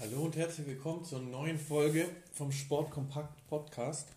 Hallo 0.00 0.22
und 0.22 0.34
herzlich 0.34 0.66
willkommen 0.66 1.04
zur 1.04 1.20
neuen 1.20 1.58
Folge 1.58 2.08
vom 2.32 2.52
Sportkompakt 2.52 3.46
Podcast. 3.48 4.08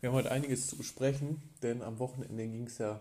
Wir 0.00 0.08
haben 0.08 0.16
heute 0.16 0.32
einiges 0.32 0.66
zu 0.66 0.76
besprechen, 0.76 1.40
denn 1.62 1.82
am 1.82 2.00
Wochenende 2.00 2.48
ging 2.48 2.66
es 2.66 2.78
ja 2.78 2.98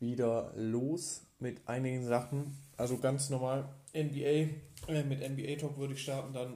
wieder 0.00 0.54
los 0.56 1.20
mit 1.38 1.68
einigen 1.68 2.06
Sachen. 2.06 2.56
Also 2.78 2.96
ganz 2.96 3.28
normal 3.28 3.68
NBA, 3.94 4.48
äh, 4.88 5.04
mit 5.06 5.20
NBA 5.20 5.56
Talk 5.56 5.76
würde 5.76 5.92
ich 5.92 6.02
starten. 6.02 6.32
Dann 6.32 6.54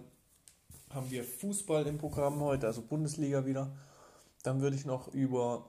haben 0.88 1.10
wir 1.10 1.22
Fußball 1.22 1.86
im 1.86 1.98
Programm 1.98 2.40
heute, 2.40 2.66
also 2.66 2.80
Bundesliga 2.80 3.44
wieder. 3.44 3.76
Dann 4.42 4.62
würde 4.62 4.76
ich 4.76 4.86
noch 4.86 5.12
über 5.12 5.68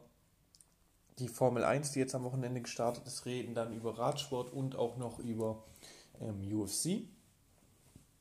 die 1.19 1.27
Formel 1.27 1.65
1, 1.65 1.91
die 1.91 1.99
jetzt 1.99 2.15
am 2.15 2.23
Wochenende 2.23 2.61
gestartet 2.61 3.05
ist, 3.05 3.25
reden. 3.25 3.53
Dann 3.53 3.75
über 3.75 3.99
Radsport 3.99 4.53
und 4.53 4.77
auch 4.77 4.95
noch 4.95 5.19
über 5.19 5.65
ähm, 6.21 6.41
UFC 6.57 7.01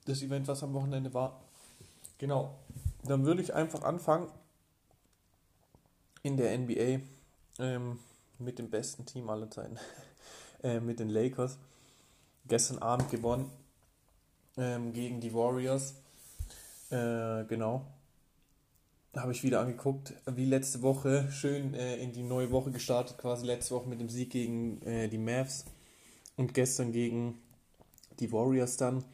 das 0.07 0.23
Event, 0.23 0.49
was 0.49 0.63
am 0.63 0.73
Wochenende 0.73 1.13
war. 1.13 1.41
Genau. 2.19 2.55
Dann 3.05 3.25
würde 3.25 3.43
ich 3.43 3.55
einfach 3.55 3.83
anfangen 3.83 4.29
in 6.23 6.37
der 6.37 6.57
NBA 6.59 7.01
ähm, 7.59 7.99
mit 8.39 8.59
dem 8.59 8.71
besten 8.71 9.07
Team 9.07 9.29
aller 9.31 9.51
Zeiten, 9.51 9.79
äh, 10.63 10.81
mit 10.81 10.99
den 10.99 11.09
Lakers. 11.09 11.59
Gestern 12.49 12.79
Abend 12.79 13.11
gewonnen 13.11 13.51
ähm, 14.57 14.93
gegen 14.93 15.21
die 15.21 15.35
Warriors. 15.35 15.95
Äh, 16.91 17.45
genau. 17.45 17.87
Habe 19.17 19.33
ich 19.33 19.43
wieder 19.43 19.61
angeguckt, 19.61 20.13
wie 20.27 20.45
letzte 20.45 20.83
Woche, 20.83 21.31
schön 21.33 21.75
äh, 21.75 21.97
in 21.97 22.13
die 22.13 22.23
neue 22.23 22.51
Woche 22.51 22.71
gestartet, 22.71 23.17
quasi 23.17 23.47
letzte 23.47 23.75
Woche 23.75 23.89
mit 23.89 23.99
dem 23.99 24.11
Sieg 24.11 24.31
gegen 24.31 24.83
äh, 24.83 25.09
die 25.09 25.19
Mavs 25.19 25.65
und 26.37 26.53
gestern 26.53 26.93
gegen 26.93 27.39
die 28.21 28.31
Warriors 28.31 28.77
dann. 28.77 29.05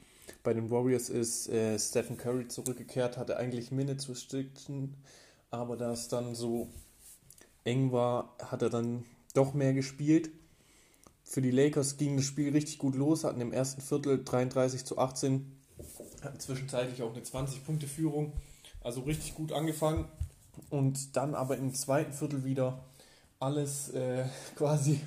Bei 0.43 0.55
den 0.55 0.71
Warriors 0.71 1.09
ist 1.09 1.49
äh, 1.49 1.79
Stephen 1.79 2.17
Curry 2.17 2.49
zurückgekehrt, 2.49 3.17
hatte 3.17 3.37
eigentlich 3.37 3.71
Minutes 3.71 4.09
Restriction, 4.09 4.95
aber 5.51 5.77
da 5.77 5.93
es 5.93 6.09
dann 6.09 6.35
so 6.35 6.69
eng 7.65 7.93
war, 7.93 8.37
hat 8.43 8.63
er 8.63 8.71
dann 8.71 9.05
doch 9.35 9.55
mehr 9.55 9.73
gespielt. 9.73 10.31
Für 11.25 11.41
die 11.41 11.51
Lakers 11.51 11.97
ging 11.97 12.17
das 12.17 12.27
Spiel 12.27 12.53
richtig 12.53 12.79
gut 12.79 12.95
los, 12.95 13.25
hatten 13.25 13.41
im 13.41 13.53
ersten 13.53 13.81
Viertel 13.81 14.23
33 14.25 14.85
zu 14.85 14.99
18, 14.99 15.51
hatten 16.23 16.41
zwischenzeitlich 16.41 17.03
auch 17.03 17.15
eine 17.15 17.23
20-Punkte-Führung, 17.23 18.33
also 18.83 19.03
richtig 19.03 19.35
gut 19.35 19.53
angefangen 19.53 20.09
und 20.71 21.17
dann 21.17 21.35
aber 21.35 21.57
im 21.57 21.75
zweiten 21.75 22.13
Viertel 22.13 22.45
wieder 22.45 22.85
alles 23.39 23.91
äh, 23.91 24.25
quasi 24.57 25.01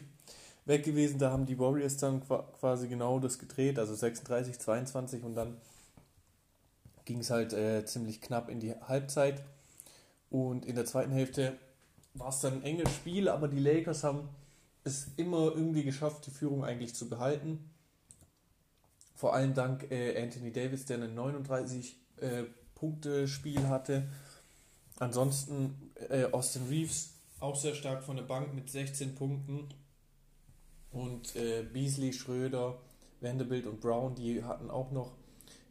weg 0.66 0.84
gewesen. 0.84 1.20
Da 1.20 1.32
haben 1.32 1.46
die 1.46 1.60
Warriors 1.60 1.98
dann 1.98 2.22
quasi 2.60 2.88
genau 2.88 3.20
das 3.20 3.40
gedreht, 3.40 3.80
also 3.80 3.94
36, 3.94 4.60
22 4.60 5.24
und 5.24 5.36
dann 5.36 5.58
ging 7.06 7.20
es 7.20 7.30
halt 7.30 7.54
äh, 7.54 7.86
ziemlich 7.86 8.20
knapp 8.22 8.50
in 8.50 8.60
die 8.60 8.74
Halbzeit. 8.74 9.44
Und 10.30 10.66
in 10.66 10.76
der 10.76 10.86
zweiten 10.86 11.12
Hälfte 11.12 11.58
war 12.16 12.30
es 12.30 12.42
dann 12.42 12.56
ein 12.56 12.64
enges 12.64 12.92
Spiel, 12.94 13.30
aber 13.30 13.48
die 13.48 13.60
Lakers 13.60 14.04
haben 14.04 14.28
es 14.84 15.08
immer 15.16 15.54
irgendwie 15.54 15.84
geschafft, 15.84 16.26
die 16.26 16.32
Führung 16.32 16.64
eigentlich 16.64 16.96
zu 16.96 17.08
behalten. 17.08 17.70
Vor 19.16 19.34
allem 19.34 19.54
dank 19.54 19.90
äh, 19.92 20.22
Anthony 20.22 20.52
Davis, 20.52 20.86
der 20.86 21.02
ein 21.02 21.14
39 21.16 21.96
äh, 22.18 22.44
hatte. 23.68 24.08
Ansonsten 25.00 25.92
äh, 26.10 26.26
Austin 26.26 26.68
Reeves 26.70 27.14
auch 27.40 27.56
sehr 27.56 27.76
stark 27.76 28.04
von 28.04 28.16
der 28.16 28.24
Bank 28.24 28.54
mit 28.54 28.70
16 28.70 29.16
Punkten 29.16 29.70
und 30.96 31.36
äh, 31.36 31.64
Beasley, 31.64 32.14
Schröder, 32.14 32.80
Vanderbilt 33.20 33.68
und 33.68 33.82
Brown, 33.82 34.16
die 34.16 34.44
hatten 34.44 34.70
auch 34.70 34.92
noch 34.92 35.12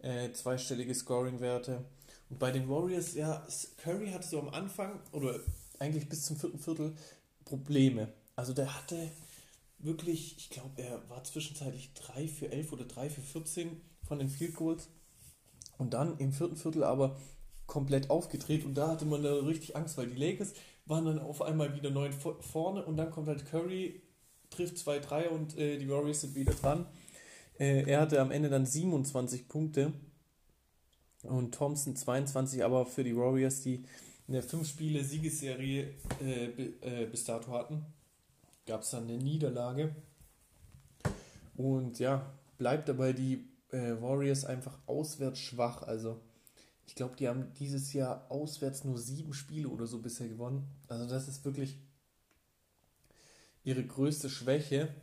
äh, 0.02 0.30
zweistellige 0.32 0.94
Scoring-Werte. 0.94 1.82
Und 2.28 2.38
bei 2.38 2.50
den 2.50 2.68
Warriors, 2.68 3.14
ja, 3.14 3.46
Curry 3.78 4.10
hatte 4.10 4.28
so 4.28 4.38
am 4.38 4.50
Anfang 4.50 5.00
oder 5.12 5.40
eigentlich 5.78 6.08
bis 6.08 6.26
zum 6.26 6.36
vierten 6.36 6.58
Viertel 6.58 6.94
Probleme. 7.46 8.12
Also 8.36 8.52
der 8.52 8.74
hatte 8.74 9.10
wirklich, 9.78 10.36
ich 10.36 10.50
glaube, 10.50 10.82
er 10.82 11.08
war 11.08 11.24
zwischenzeitlich 11.24 11.94
3 11.94 12.28
für 12.28 12.52
11 12.52 12.72
oder 12.72 12.84
3 12.84 13.08
für 13.08 13.20
14 13.22 13.80
von 14.02 14.18
den 14.18 14.28
Field 14.28 14.54
Goals. 14.54 14.88
Und 15.78 15.94
dann 15.94 16.18
im 16.18 16.32
vierten 16.32 16.56
Viertel 16.56 16.84
aber 16.84 17.16
komplett 17.66 18.10
aufgedreht 18.10 18.64
und 18.66 18.74
da 18.74 18.88
hatte 18.88 19.06
man 19.06 19.22
da 19.22 19.34
richtig 19.36 19.74
Angst, 19.74 19.96
weil 19.96 20.08
die 20.08 20.18
Lakers 20.18 20.52
waren 20.84 21.06
dann 21.06 21.18
auf 21.18 21.40
einmal 21.40 21.74
wieder 21.74 21.90
neun 21.90 22.12
vorne 22.12 22.84
und 22.84 22.98
dann 22.98 23.10
kommt 23.10 23.26
halt 23.26 23.46
Curry 23.46 24.02
trifft 24.54 24.76
2-3 24.76 25.28
und 25.28 25.58
äh, 25.58 25.78
die 25.78 25.88
Warriors 25.88 26.22
sind 26.22 26.34
wieder 26.34 26.52
dran. 26.52 26.86
Äh, 27.58 27.88
er 27.90 28.00
hatte 28.00 28.20
am 28.20 28.30
Ende 28.30 28.48
dann 28.48 28.66
27 28.66 29.48
Punkte 29.48 29.92
und 31.22 31.54
Thompson 31.54 31.96
22, 31.96 32.64
aber 32.64 32.86
für 32.86 33.04
die 33.04 33.16
Warriors, 33.16 33.62
die 33.62 33.84
eine 34.28 34.40
5-Spiele-Siegesserie 34.40 35.94
äh, 36.22 36.44
äh, 36.44 37.06
bis 37.06 37.24
dato 37.24 37.52
hatten, 37.52 37.84
gab 38.66 38.82
es 38.82 38.90
dann 38.90 39.04
eine 39.04 39.18
Niederlage. 39.18 39.94
Und 41.56 41.98
ja, 41.98 42.32
bleibt 42.58 42.88
dabei 42.88 43.12
die 43.12 43.44
äh, 43.70 44.00
Warriors 44.00 44.44
einfach 44.44 44.78
auswärts 44.86 45.38
schwach. 45.38 45.82
Also 45.82 46.20
ich 46.86 46.94
glaube, 46.94 47.16
die 47.16 47.28
haben 47.28 47.52
dieses 47.58 47.92
Jahr 47.92 48.26
auswärts 48.30 48.84
nur 48.84 48.98
sieben 48.98 49.34
Spiele 49.34 49.68
oder 49.68 49.86
so 49.86 50.00
bisher 50.00 50.28
gewonnen. 50.28 50.64
Also 50.88 51.06
das 51.06 51.28
ist 51.28 51.44
wirklich 51.44 51.78
ihre 53.64 53.84
größte 53.84 54.30
Schwäche. 54.30 54.94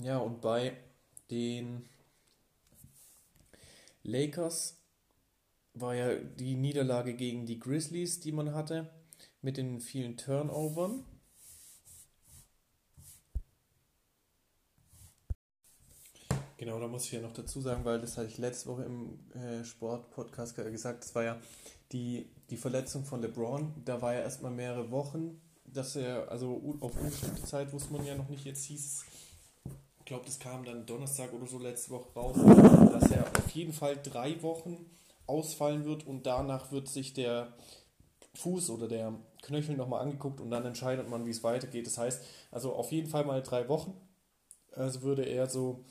Ja, 0.00 0.18
und 0.18 0.40
bei 0.40 0.76
den 1.30 1.88
Lakers 4.02 4.76
war 5.72 5.94
ja 5.94 6.14
die 6.14 6.54
Niederlage 6.54 7.14
gegen 7.14 7.46
die 7.46 7.58
Grizzlies, 7.58 8.20
die 8.20 8.32
man 8.32 8.54
hatte, 8.54 8.90
mit 9.40 9.56
den 9.56 9.80
vielen 9.80 10.16
Turnovern. 10.16 11.04
Genau, 16.56 16.78
da 16.78 16.86
muss 16.86 17.06
ich 17.06 17.12
ja 17.12 17.20
noch 17.20 17.32
dazu 17.32 17.60
sagen, 17.60 17.84
weil 17.84 18.00
das 18.00 18.16
hatte 18.16 18.28
ich 18.28 18.38
letzte 18.38 18.68
Woche 18.68 18.84
im 18.84 19.18
äh, 19.34 19.64
Sport-Podcast 19.64 20.54
gesagt, 20.56 21.04
das 21.04 21.14
war 21.14 21.24
ja 21.24 21.40
die, 21.92 22.26
die 22.50 22.56
Verletzung 22.56 23.04
von 23.04 23.20
LeBron. 23.20 23.72
Da 23.84 24.00
war 24.00 24.14
ja 24.14 24.20
erstmal 24.20 24.52
mehrere 24.52 24.90
Wochen 24.90 25.40
dass 25.74 25.96
er, 25.96 26.30
also 26.30 26.76
auf 26.80 26.96
unbestimmte 26.96 27.42
Zeit 27.42 27.72
wusste 27.72 27.92
man 27.92 28.06
ja 28.06 28.14
noch 28.14 28.28
nicht, 28.28 28.44
jetzt 28.44 28.64
hieß 28.64 29.04
ich 30.04 30.06
glaube, 30.06 30.26
das 30.26 30.38
kam 30.38 30.66
dann 30.66 30.84
Donnerstag 30.84 31.32
oder 31.32 31.46
so 31.46 31.58
letzte 31.58 31.92
Woche 31.92 32.12
raus, 32.14 32.36
dass 32.36 33.10
er 33.10 33.22
auf 33.22 33.50
jeden 33.52 33.72
Fall 33.72 33.96
drei 34.02 34.42
Wochen 34.42 34.84
ausfallen 35.26 35.86
wird 35.86 36.06
und 36.06 36.26
danach 36.26 36.70
wird 36.72 36.88
sich 36.88 37.14
der 37.14 37.54
Fuß 38.34 38.68
oder 38.68 38.86
der 38.86 39.14
Knöchel 39.40 39.78
nochmal 39.78 40.02
angeguckt 40.02 40.42
und 40.42 40.50
dann 40.50 40.66
entscheidet 40.66 41.08
man, 41.08 41.24
wie 41.24 41.30
es 41.30 41.42
weitergeht. 41.42 41.86
Das 41.86 41.96
heißt, 41.96 42.22
also 42.50 42.74
auf 42.74 42.92
jeden 42.92 43.08
Fall 43.08 43.24
mal 43.24 43.42
drei 43.42 43.66
Wochen. 43.70 43.98
Also 44.72 45.00
würde 45.00 45.22
er 45.22 45.48
so, 45.48 45.86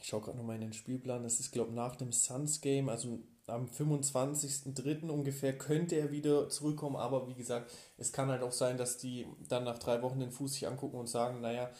ich 0.00 0.08
schaue 0.08 0.22
gerade 0.22 0.38
nochmal 0.38 0.56
in 0.56 0.62
den 0.62 0.72
Spielplan, 0.72 1.22
das 1.22 1.40
ist, 1.40 1.52
glaube 1.52 1.68
ich, 1.68 1.76
nach 1.76 1.96
dem 1.96 2.10
Suns 2.10 2.62
Game, 2.62 2.88
also 2.88 3.20
am 3.50 3.66
25.03. 3.66 5.08
ungefähr 5.08 5.56
könnte 5.56 5.96
er 5.96 6.10
wieder 6.10 6.48
zurückkommen, 6.48 6.96
aber 6.96 7.28
wie 7.28 7.34
gesagt, 7.34 7.72
es 7.98 8.12
kann 8.12 8.28
halt 8.28 8.42
auch 8.42 8.52
sein, 8.52 8.78
dass 8.78 8.98
die 8.98 9.26
dann 9.48 9.64
nach 9.64 9.78
drei 9.78 10.02
Wochen 10.02 10.20
den 10.20 10.30
Fuß 10.30 10.54
sich 10.54 10.66
angucken 10.66 10.98
und 10.98 11.08
sagen, 11.08 11.40
naja, 11.40 11.70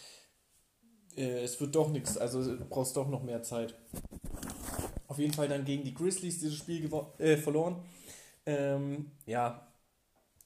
äh, 1.17 1.43
es 1.43 1.61
wird 1.61 1.75
doch 1.75 1.91
nichts, 1.91 2.19
also 2.19 2.45
du 2.45 2.65
brauchst 2.65 2.97
doch 2.97 3.09
noch 3.09 3.23
mehr 3.23 3.43
Zeit. 3.43 3.75
Auf 5.09 5.19
jeden 5.19 5.33
Fall 5.33 5.49
dann 5.49 5.65
gegen 5.65 5.85
die 5.85 5.95
Grizzlies 5.95 6.39
dieses 6.39 6.57
Spiel 6.57 6.89
äh, 7.19 7.37
verloren. 7.37 7.83
Ähm, 8.47 9.11
ja, 9.27 9.67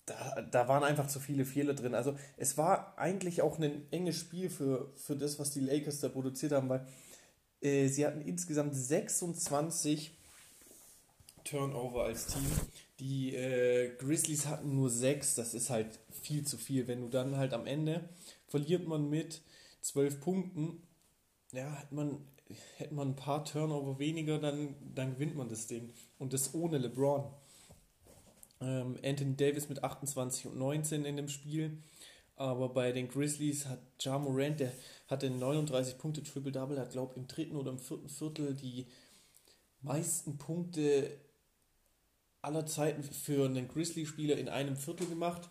da, 0.06 0.42
da 0.42 0.68
waren 0.68 0.84
einfach 0.84 1.06
zu 1.06 1.20
viele 1.20 1.44
Fehler 1.44 1.74
drin. 1.74 1.94
Also 1.94 2.14
es 2.36 2.56
war 2.56 2.98
eigentlich 2.98 3.42
auch 3.42 3.58
ein 3.58 3.90
enges 3.90 4.18
Spiel 4.18 4.50
für, 4.50 4.92
für 4.96 5.16
das, 5.16 5.38
was 5.38 5.50
die 5.50 5.60
Lakers 5.60 6.00
da 6.00 6.08
produziert 6.08 6.52
haben, 6.52 6.68
weil 6.68 6.86
äh, 7.60 7.88
sie 7.88 8.06
hatten 8.06 8.20
insgesamt 8.20 8.74
26 8.74 10.16
Turnover 11.44 12.04
als 12.04 12.26
Team. 12.26 12.50
Die 13.00 13.34
äh, 13.34 13.94
Grizzlies 13.96 14.46
hatten 14.46 14.74
nur 14.74 14.90
sechs, 14.90 15.34
das 15.34 15.54
ist 15.54 15.70
halt 15.70 15.98
viel 16.10 16.44
zu 16.44 16.56
viel. 16.58 16.88
Wenn 16.88 17.02
du 17.02 17.08
dann 17.08 17.36
halt 17.36 17.52
am 17.52 17.66
Ende 17.66 18.08
verliert 18.46 18.86
man 18.86 19.08
mit 19.08 19.42
zwölf 19.80 20.20
Punkten, 20.20 20.82
ja, 21.52 21.70
hat 21.78 21.92
man, 21.92 22.18
hätte 22.76 22.94
man 22.94 23.10
ein 23.10 23.16
paar 23.16 23.44
Turnover 23.44 23.98
weniger, 23.98 24.38
dann, 24.38 24.74
dann 24.94 25.14
gewinnt 25.14 25.36
man 25.36 25.48
das 25.48 25.66
Ding. 25.66 25.92
Und 26.18 26.32
das 26.32 26.54
ohne 26.54 26.78
LeBron. 26.78 27.24
Ähm, 28.60 28.96
Anthony 29.04 29.36
Davis 29.36 29.68
mit 29.68 29.84
28 29.84 30.46
und 30.46 30.56
19 30.56 31.04
in 31.04 31.16
dem 31.16 31.28
Spiel. 31.28 31.82
Aber 32.36 32.68
bei 32.70 32.90
den 32.92 33.08
Grizzlies 33.08 33.66
hat 33.66 33.80
Ja 34.00 34.18
Morant, 34.18 34.60
der 34.60 34.72
hatte 35.06 35.30
39 35.30 35.98
Punkte 35.98 36.22
Triple-Double, 36.22 36.80
hat, 36.80 36.90
glaube 36.90 37.14
im 37.16 37.28
dritten 37.28 37.56
oder 37.56 37.70
im 37.70 37.78
vierten 37.78 38.08
Viertel 38.08 38.54
die 38.54 38.86
meisten 39.82 40.38
Punkte 40.38 41.10
aller 42.44 42.66
Zeiten 42.66 43.02
für 43.02 43.46
einen 43.46 43.68
Grizzly-Spieler 43.68 44.36
in 44.36 44.48
einem 44.48 44.76
Viertel 44.76 45.06
gemacht. 45.06 45.48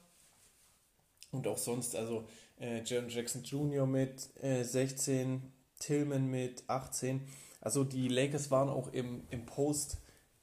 Und 1.32 1.48
auch 1.48 1.58
sonst, 1.58 1.96
also 1.96 2.28
äh, 2.60 2.84
Jaron 2.84 3.10
Jackson 3.10 3.44
Jr. 3.44 3.88
mit 3.88 4.30
äh, 4.42 4.64
16, 4.64 5.42
Tillman 5.80 6.28
mit 6.30 6.64
18. 6.68 7.28
Also 7.62 7.84
die 7.84 8.08
Lakers 8.08 8.52
waren 8.52 8.70
auch 8.70 8.88
im, 8.94 9.24
im 9.30 9.46
Post 9.46 9.98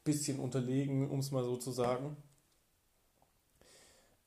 bisschen 0.04 0.40
unterlegen, 0.40 1.08
um 1.10 1.20
es 1.20 1.30
mal 1.30 1.44
so 1.44 1.56
zu 1.56 1.70
sagen. 1.70 2.16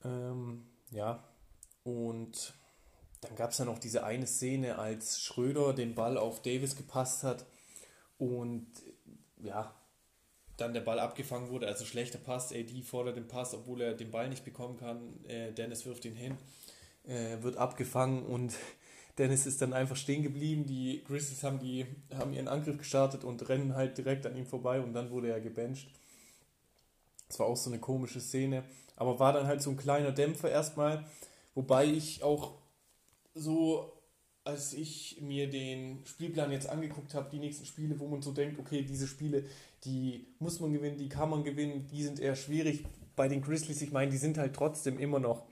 Ähm, 0.03 0.65
ja, 0.91 1.23
und 1.83 2.53
dann 3.21 3.35
gab 3.35 3.51
es 3.51 3.57
ja 3.57 3.65
noch 3.65 3.79
diese 3.79 4.03
eine 4.03 4.27
Szene, 4.27 4.77
als 4.77 5.21
Schröder 5.21 5.73
den 5.73 5.95
Ball 5.95 6.17
auf 6.17 6.41
Davis 6.41 6.75
gepasst 6.75 7.23
hat 7.23 7.45
und 8.17 8.67
ja, 9.41 9.73
dann 10.63 10.73
der 10.73 10.81
Ball 10.81 10.99
abgefangen 10.99 11.49
wurde, 11.49 11.67
also 11.67 11.85
schlechter 11.85 12.17
Pass, 12.17 12.53
AD 12.53 12.81
fordert 12.83 13.17
den 13.17 13.27
Pass, 13.27 13.53
obwohl 13.53 13.81
er 13.81 13.93
den 13.93 14.11
Ball 14.11 14.29
nicht 14.29 14.45
bekommen 14.45 14.77
kann, 14.77 15.19
äh, 15.27 15.51
Dennis 15.51 15.85
wirft 15.85 16.05
ihn 16.05 16.15
hin, 16.15 16.37
äh, 17.05 17.41
wird 17.41 17.57
abgefangen 17.57 18.25
und 18.25 18.53
Dennis 19.17 19.45
ist 19.45 19.61
dann 19.61 19.73
einfach 19.73 19.95
stehen 19.95 20.23
geblieben, 20.23 20.65
die 20.65 21.03
Grizzlies 21.05 21.43
haben, 21.43 21.59
die, 21.59 21.85
haben 22.15 22.33
ihren 22.33 22.47
Angriff 22.47 22.77
gestartet 22.77 23.23
und 23.23 23.47
rennen 23.47 23.75
halt 23.75 23.97
direkt 23.97 24.25
an 24.25 24.35
ihm 24.35 24.45
vorbei 24.45 24.79
und 24.79 24.93
dann 24.93 25.11
wurde 25.11 25.29
er 25.29 25.39
gebencht. 25.39 25.89
Das 27.27 27.39
war 27.39 27.45
auch 27.45 27.57
so 27.57 27.69
eine 27.69 27.79
komische 27.79 28.21
Szene, 28.21 28.63
aber 28.95 29.19
war 29.19 29.33
dann 29.33 29.45
halt 29.45 29.61
so 29.61 29.69
ein 29.69 29.77
kleiner 29.77 30.11
Dämpfer 30.11 30.49
erstmal, 30.49 31.05
wobei 31.53 31.85
ich 31.85 32.23
auch 32.23 32.53
so 33.35 33.92
als 34.45 34.73
ich 34.73 35.21
mir 35.21 35.49
den 35.49 36.05
Spielplan 36.05 36.51
jetzt 36.51 36.67
angeguckt 36.67 37.13
habe, 37.13 37.29
die 37.29 37.39
nächsten 37.39 37.65
Spiele, 37.65 37.99
wo 37.99 38.07
man 38.07 38.21
so 38.21 38.31
denkt, 38.33 38.59
okay, 38.59 38.81
diese 38.81 39.07
Spiele, 39.07 39.45
die 39.85 40.27
muss 40.39 40.59
man 40.59 40.73
gewinnen, 40.73 40.97
die 40.97 41.09
kann 41.09 41.29
man 41.29 41.43
gewinnen, 41.43 41.87
die 41.87 42.03
sind 42.03 42.19
eher 42.19 42.35
schwierig. 42.35 42.85
Bei 43.15 43.27
den 43.27 43.41
Grizzlies, 43.41 43.81
ich 43.81 43.91
meine, 43.91 44.11
die 44.11 44.17
sind 44.17 44.37
halt 44.37 44.53
trotzdem 44.53 44.99
immer 44.99 45.19
noch 45.19 45.45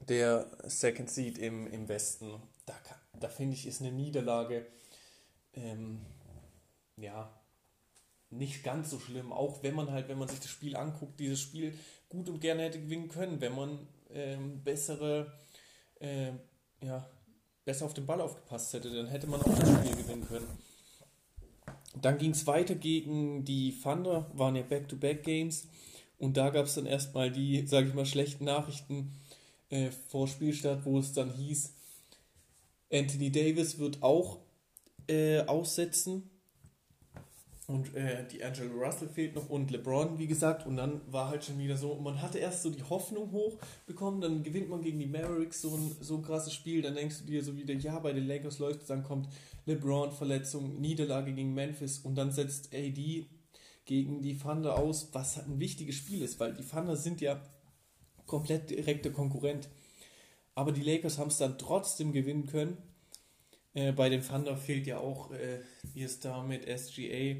der 0.00 0.46
Second 0.64 1.10
Seed 1.10 1.38
im, 1.38 1.66
im 1.66 1.88
Westen. 1.88 2.34
Da, 2.66 2.74
da 3.18 3.28
finde 3.28 3.54
ich, 3.54 3.66
ist 3.66 3.80
eine 3.80 3.92
Niederlage, 3.92 4.66
ähm, 5.54 6.00
ja, 6.96 7.32
nicht 8.30 8.62
ganz 8.62 8.90
so 8.90 8.98
schlimm. 8.98 9.32
Auch 9.32 9.62
wenn 9.62 9.74
man 9.74 9.90
halt, 9.90 10.08
wenn 10.08 10.18
man 10.18 10.28
sich 10.28 10.40
das 10.40 10.50
Spiel 10.50 10.76
anguckt, 10.76 11.18
dieses 11.18 11.40
Spiel 11.40 11.78
gut 12.08 12.28
und 12.28 12.40
gerne 12.40 12.64
hätte 12.64 12.80
gewinnen 12.80 13.08
können, 13.08 13.40
wenn 13.40 13.54
man 13.54 13.86
ähm, 14.10 14.62
bessere, 14.62 15.32
äh, 16.00 16.32
ja, 16.82 17.08
besser 17.64 17.86
auf 17.86 17.94
den 17.94 18.06
Ball 18.06 18.20
aufgepasst 18.20 18.72
hätte, 18.72 18.90
dann 18.90 19.08
hätte 19.08 19.26
man 19.26 19.40
auch 19.40 19.58
das 19.58 19.68
Spiel 19.68 19.96
gewinnen 19.96 20.26
können. 20.28 20.46
Dann 22.00 22.18
ging 22.18 22.32
es 22.32 22.46
weiter 22.46 22.74
gegen 22.74 23.44
die 23.44 23.78
Thunder, 23.80 24.30
waren 24.34 24.56
ja 24.56 24.62
Back-to-Back-Games. 24.62 25.68
Und 26.18 26.36
da 26.36 26.50
gab 26.50 26.66
es 26.66 26.74
dann 26.74 26.86
erstmal 26.86 27.30
die, 27.30 27.66
sage 27.66 27.88
ich 27.88 27.94
mal, 27.94 28.06
schlechten 28.06 28.44
Nachrichten 28.44 29.12
äh, 29.70 29.90
vor 30.08 30.28
Spielstart, 30.28 30.84
wo 30.84 30.98
es 30.98 31.12
dann 31.12 31.32
hieß, 31.32 31.72
Anthony 32.92 33.30
Davis 33.30 33.78
wird 33.78 34.02
auch 34.02 34.38
äh, 35.08 35.40
aussetzen 35.40 36.30
und 37.66 37.94
äh, 37.94 38.26
die 38.28 38.44
Angela 38.44 38.70
Russell 38.74 39.08
fehlt 39.08 39.34
noch 39.34 39.48
und 39.48 39.70
LeBron, 39.70 40.18
wie 40.18 40.26
gesagt. 40.26 40.66
Und 40.66 40.76
dann 40.76 41.00
war 41.10 41.28
halt 41.28 41.44
schon 41.44 41.58
wieder 41.58 41.78
so, 41.78 41.94
man 41.94 42.20
hatte 42.20 42.38
erst 42.38 42.62
so 42.62 42.70
die 42.70 42.82
Hoffnung 42.82 43.32
hochbekommen, 43.32 44.20
dann 44.20 44.42
gewinnt 44.42 44.68
man 44.68 44.82
gegen 44.82 44.98
die 44.98 45.06
Mavericks 45.06 45.62
so 45.62 45.74
ein, 45.74 45.96
so 46.00 46.16
ein 46.16 46.22
krasses 46.22 46.52
Spiel. 46.52 46.82
Dann 46.82 46.94
denkst 46.94 47.20
du 47.20 47.24
dir 47.24 47.42
so 47.42 47.56
wieder, 47.56 47.72
ja, 47.72 47.98
bei 47.98 48.12
den 48.12 48.26
Lakers 48.26 48.58
läuft 48.58 48.82
es, 48.82 48.86
dann 48.88 49.02
kommt 49.02 49.28
LeBron, 49.64 50.12
Verletzung, 50.12 50.78
Niederlage 50.78 51.32
gegen 51.32 51.54
Memphis 51.54 51.98
und 52.00 52.16
dann 52.16 52.32
setzt 52.32 52.74
AD 52.74 53.26
gegen 53.86 54.20
die 54.20 54.36
Thunder 54.36 54.78
aus, 54.78 55.08
was 55.12 55.38
ein 55.38 55.58
wichtiges 55.58 55.96
Spiel 55.96 56.22
ist, 56.22 56.38
weil 56.40 56.52
die 56.52 56.64
Thunder 56.64 56.96
sind 56.96 57.22
ja 57.22 57.40
komplett 58.26 58.68
direkter 58.68 59.10
Konkurrent. 59.10 59.70
Aber 60.54 60.70
die 60.70 60.82
Lakers 60.82 61.18
haben 61.18 61.28
es 61.28 61.38
dann 61.38 61.58
trotzdem 61.58 62.12
gewinnen 62.12 62.46
können. 62.46 62.76
Äh, 63.72 63.92
bei 63.92 64.08
den 64.08 64.22
Thunder 64.22 64.56
fehlt 64.56 64.86
ja 64.86 64.98
auch 64.98 65.32
äh, 65.32 65.60
ihr 65.94 66.08
Star 66.08 66.44
mit 66.44 66.64
SGA 66.66 67.36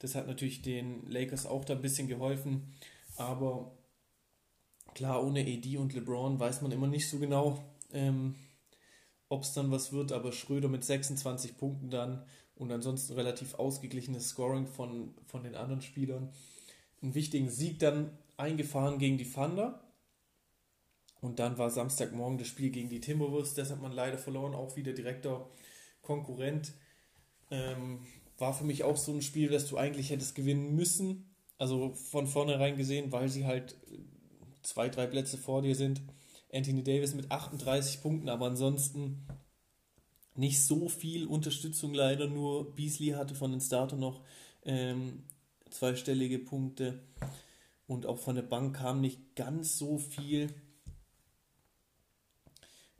das 0.00 0.14
hat 0.14 0.26
natürlich 0.26 0.62
den 0.62 1.08
Lakers 1.08 1.46
auch 1.46 1.64
da 1.64 1.74
ein 1.74 1.82
bisschen 1.82 2.08
geholfen. 2.08 2.74
Aber 3.16 3.78
klar, 4.94 5.24
ohne 5.24 5.42
AD 5.42 5.76
und 5.76 5.92
LeBron 5.92 6.40
weiß 6.40 6.62
man 6.62 6.72
immer 6.72 6.88
nicht 6.88 7.08
so 7.08 7.18
genau, 7.18 7.62
ähm, 7.92 8.34
ob 9.28 9.42
es 9.42 9.52
dann 9.52 9.70
was 9.70 9.92
wird. 9.92 10.12
Aber 10.12 10.32
Schröder 10.32 10.68
mit 10.68 10.84
26 10.84 11.56
Punkten 11.58 11.90
dann 11.90 12.24
und 12.54 12.72
ansonsten 12.72 13.12
relativ 13.12 13.54
ausgeglichenes 13.54 14.30
Scoring 14.30 14.66
von, 14.66 15.14
von 15.26 15.44
den 15.44 15.54
anderen 15.54 15.82
Spielern. 15.82 16.32
Einen 17.02 17.14
wichtigen 17.14 17.50
Sieg 17.50 17.78
dann 17.78 18.18
eingefahren 18.38 18.98
gegen 18.98 19.18
die 19.18 19.30
Thunder. 19.30 19.84
Und 21.20 21.38
dann 21.38 21.58
war 21.58 21.68
Samstagmorgen 21.68 22.38
das 22.38 22.48
Spiel 22.48 22.70
gegen 22.70 22.88
die 22.88 23.00
Timberwolves. 23.00 23.52
Das 23.52 23.70
hat 23.70 23.82
man 23.82 23.92
leider 23.92 24.16
verloren, 24.16 24.54
auch 24.54 24.76
wieder 24.76 24.94
direkter 24.94 25.46
Konkurrent. 26.00 26.72
Ähm, 27.50 28.06
war 28.40 28.54
für 28.54 28.64
mich 28.64 28.84
auch 28.84 28.96
so 28.96 29.12
ein 29.12 29.22
Spiel, 29.22 29.48
das 29.48 29.66
du 29.66 29.76
eigentlich 29.76 30.10
hättest 30.10 30.34
gewinnen 30.34 30.74
müssen. 30.74 31.34
Also 31.58 31.92
von 31.92 32.26
vornherein 32.26 32.76
gesehen, 32.76 33.12
weil 33.12 33.28
sie 33.28 33.44
halt 33.44 33.76
zwei, 34.62 34.88
drei 34.88 35.06
Plätze 35.06 35.36
vor 35.36 35.62
dir 35.62 35.74
sind. 35.74 36.00
Anthony 36.52 36.82
Davis 36.82 37.14
mit 37.14 37.30
38 37.30 38.00
Punkten, 38.00 38.28
aber 38.28 38.46
ansonsten 38.46 39.26
nicht 40.34 40.64
so 40.64 40.88
viel 40.88 41.26
Unterstützung 41.26 41.92
leider. 41.92 42.26
Nur 42.28 42.74
Beasley 42.74 43.10
hatte 43.10 43.34
von 43.34 43.50
den 43.50 43.60
Starter 43.60 43.96
noch 43.96 44.22
ähm, 44.64 45.24
zweistellige 45.70 46.38
Punkte 46.38 47.02
und 47.86 48.06
auch 48.06 48.18
von 48.18 48.36
der 48.36 48.42
Bank 48.42 48.76
kam 48.76 49.00
nicht 49.00 49.36
ganz 49.36 49.76
so 49.76 49.98
viel. 49.98 50.54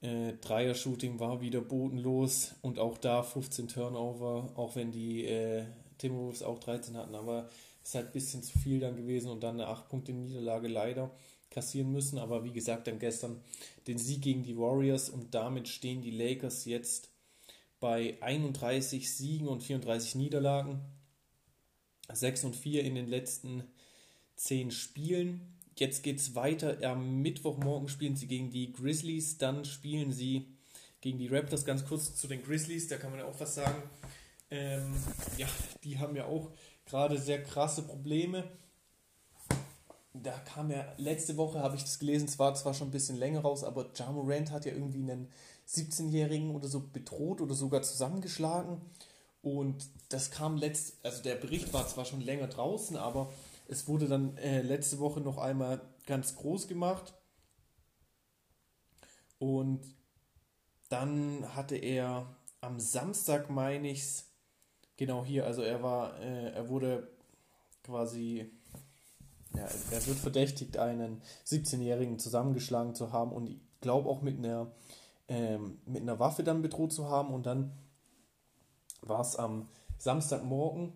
Äh, 0.02 0.34
Dreier-Shooting 0.40 1.20
war 1.20 1.40
wieder 1.40 1.60
bodenlos 1.60 2.54
und 2.62 2.78
auch 2.78 2.98
da 2.98 3.22
15 3.22 3.68
Turnover, 3.68 4.50
auch 4.56 4.76
wenn 4.76 4.92
die 4.92 5.26
äh, 5.26 5.64
Timberwolves 5.98 6.42
auch 6.42 6.58
13 6.58 6.96
hatten, 6.96 7.14
aber 7.14 7.48
es 7.82 7.90
ist 7.90 7.94
halt 7.94 8.06
ein 8.06 8.12
bisschen 8.12 8.42
zu 8.42 8.58
viel 8.58 8.80
dann 8.80 8.96
gewesen 8.96 9.30
und 9.30 9.42
dann 9.42 9.60
eine 9.60 9.70
8-Punkte-Niederlage 9.70 10.68
leider 10.68 11.10
kassieren 11.50 11.92
müssen. 11.92 12.18
Aber 12.18 12.44
wie 12.44 12.52
gesagt, 12.52 12.86
dann 12.86 12.98
gestern 12.98 13.40
den 13.86 13.98
Sieg 13.98 14.22
gegen 14.22 14.42
die 14.42 14.56
Warriors 14.56 15.10
und 15.10 15.34
damit 15.34 15.68
stehen 15.68 16.02
die 16.02 16.10
Lakers 16.10 16.64
jetzt 16.64 17.08
bei 17.80 18.16
31 18.20 19.12
Siegen 19.12 19.48
und 19.48 19.62
34 19.62 20.14
Niederlagen. 20.14 20.80
6 22.12 22.44
und 22.44 22.56
4 22.56 22.84
in 22.84 22.94
den 22.94 23.08
letzten 23.08 23.64
10 24.36 24.70
Spielen. 24.70 25.59
Jetzt 25.80 26.02
geht 26.02 26.18
es 26.18 26.34
weiter. 26.34 26.76
Am 26.82 27.22
Mittwochmorgen 27.22 27.88
spielen 27.88 28.14
sie 28.14 28.26
gegen 28.26 28.50
die 28.50 28.70
Grizzlies, 28.70 29.38
dann 29.38 29.64
spielen 29.64 30.12
sie 30.12 30.46
gegen 31.00 31.16
die 31.16 31.28
Raptors. 31.28 31.64
Ganz 31.64 31.86
kurz 31.86 32.14
zu 32.14 32.28
den 32.28 32.42
Grizzlies, 32.42 32.86
da 32.88 32.98
kann 32.98 33.08
man 33.08 33.20
ja 33.20 33.24
auch 33.24 33.40
was 33.40 33.54
sagen. 33.54 33.82
Ähm, 34.50 34.94
ja, 35.38 35.46
die 35.82 35.98
haben 35.98 36.14
ja 36.14 36.26
auch 36.26 36.50
gerade 36.84 37.16
sehr 37.16 37.42
krasse 37.42 37.80
Probleme. 37.80 38.44
Da 40.12 40.32
kam 40.40 40.70
ja, 40.70 40.84
letzte 40.98 41.38
Woche 41.38 41.60
habe 41.60 41.76
ich 41.76 41.82
das 41.82 41.98
gelesen, 41.98 42.28
es 42.28 42.38
war 42.38 42.54
zwar 42.54 42.74
schon 42.74 42.88
ein 42.88 42.92
bisschen 42.92 43.16
länger 43.16 43.40
raus, 43.40 43.64
aber 43.64 43.86
Ja 43.96 44.12
Morant 44.12 44.50
hat 44.50 44.66
ja 44.66 44.72
irgendwie 44.72 45.10
einen 45.10 45.32
17-Jährigen 45.66 46.54
oder 46.54 46.68
so 46.68 46.80
bedroht 46.92 47.40
oder 47.40 47.54
sogar 47.54 47.80
zusammengeschlagen. 47.80 48.82
Und 49.40 49.88
das 50.10 50.30
kam 50.30 50.58
letzt, 50.58 50.96
also 51.02 51.22
der 51.22 51.36
Bericht 51.36 51.72
war 51.72 51.88
zwar 51.88 52.04
schon 52.04 52.20
länger 52.20 52.48
draußen, 52.48 52.98
aber 52.98 53.32
es 53.70 53.86
wurde 53.86 54.08
dann 54.08 54.36
äh, 54.36 54.62
letzte 54.62 54.98
Woche 54.98 55.20
noch 55.20 55.38
einmal 55.38 55.80
ganz 56.06 56.34
groß 56.34 56.66
gemacht. 56.66 57.14
Und 59.38 59.80
dann 60.88 61.54
hatte 61.54 61.76
er 61.76 62.26
am 62.60 62.80
Samstag, 62.80 63.48
meine 63.48 63.88
ich 63.88 64.00
es, 64.00 64.24
genau 64.96 65.24
hier, 65.24 65.46
also 65.46 65.62
er 65.62 65.82
war, 65.82 66.18
äh, 66.20 66.50
er 66.50 66.68
wurde 66.68 67.08
quasi, 67.84 68.50
ja, 69.54 69.66
er 69.92 70.06
wird 70.06 70.18
verdächtigt, 70.18 70.76
einen 70.76 71.22
17-Jährigen 71.46 72.18
zusammengeschlagen 72.18 72.96
zu 72.96 73.12
haben 73.12 73.32
und 73.32 73.46
ich 73.46 73.60
glaube 73.80 74.08
auch 74.08 74.20
mit 74.20 74.36
einer, 74.38 74.72
ähm, 75.28 75.80
mit 75.86 76.02
einer 76.02 76.18
Waffe 76.18 76.42
dann 76.42 76.60
bedroht 76.60 76.92
zu 76.92 77.08
haben. 77.08 77.32
Und 77.32 77.46
dann 77.46 77.72
war 79.00 79.20
es 79.20 79.36
am 79.36 79.68
Samstagmorgen, 79.96 80.92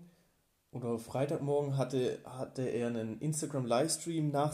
oder 0.75 0.99
Freitagmorgen 0.99 1.77
hatte, 1.77 2.19
hatte 2.25 2.63
er 2.63 2.89
einen 2.89 3.21
Instagram-Livestream 3.21 4.31
nach, 4.31 4.53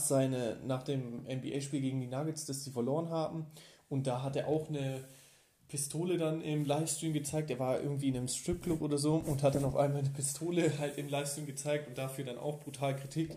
nach 0.66 0.82
dem 0.82 1.24
NBA-Spiel 1.24 1.80
gegen 1.80 2.00
die 2.00 2.06
Nuggets, 2.06 2.44
das 2.44 2.62
sie 2.62 2.70
verloren 2.70 3.08
haben. 3.08 3.46
Und 3.88 4.06
da 4.06 4.22
hat 4.22 4.36
er 4.36 4.46
auch 4.46 4.68
eine 4.68 5.02
Pistole 5.68 6.18
dann 6.18 6.42
im 6.42 6.66
Livestream 6.66 7.14
gezeigt. 7.14 7.50
Er 7.50 7.58
war 7.58 7.80
irgendwie 7.80 8.08
in 8.08 8.16
einem 8.16 8.28
Stripclub 8.28 8.82
oder 8.82 8.98
so 8.98 9.14
und 9.14 9.42
hat 9.42 9.54
dann 9.54 9.64
auf 9.64 9.76
einmal 9.76 10.00
eine 10.00 10.10
Pistole 10.10 10.70
halt 10.78 10.98
im 10.98 11.08
Livestream 11.08 11.46
gezeigt 11.46 11.88
und 11.88 11.96
dafür 11.96 12.24
dann 12.24 12.38
auch 12.38 12.60
brutal 12.60 12.94
Kritik 12.96 13.30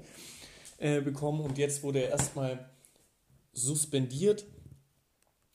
äh, 0.77 0.99
bekommen. 0.99 1.39
Und 1.39 1.57
jetzt 1.57 1.83
wurde 1.83 2.03
er 2.03 2.09
erstmal 2.09 2.69
suspendiert. 3.53 4.45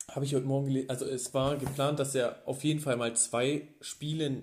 Habe 0.09 0.25
ich 0.25 0.35
heute 0.35 0.47
Morgen 0.47 0.69
gelesen. 0.69 0.89
Also 0.89 1.05
es 1.05 1.35
war 1.35 1.57
geplant, 1.57 1.99
dass 1.99 2.15
er 2.15 2.43
auf 2.47 2.65
jeden 2.65 2.81
Fall 2.81 2.97
mal 2.97 3.15
zwei 3.15 3.69
Spiele 3.83 4.43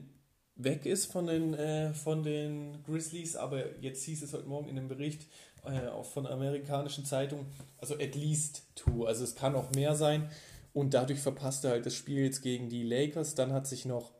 weg 0.55 0.85
ist 0.85 1.11
von 1.11 1.27
den, 1.27 1.53
äh, 1.53 1.93
von 1.93 2.23
den 2.23 2.83
Grizzlies, 2.83 3.35
aber 3.35 3.77
jetzt 3.79 4.03
hieß 4.03 4.23
es 4.23 4.33
heute 4.33 4.47
Morgen 4.47 4.69
in 4.69 4.77
einem 4.77 4.87
Bericht 4.87 5.27
äh, 5.65 5.87
auch 5.87 6.05
von 6.05 6.27
amerikanischen 6.27 7.05
Zeitungen, 7.05 7.47
also 7.77 7.95
at 7.95 8.15
least 8.15 8.63
two, 8.75 9.05
also 9.05 9.23
es 9.23 9.35
kann 9.35 9.55
auch 9.55 9.71
mehr 9.71 9.95
sein 9.95 10.29
und 10.75 10.93
dadurch 10.93 11.21
verpasst 11.21 11.63
er 11.63 11.71
halt 11.71 11.85
das 11.85 11.95
Spiel 11.95 12.19
jetzt 12.19 12.41
gegen 12.41 12.69
die 12.69 12.83
Lakers. 12.83 13.33
Dann 13.33 13.53
hat 13.53 13.65
sich 13.65 13.85
noch 13.85 14.11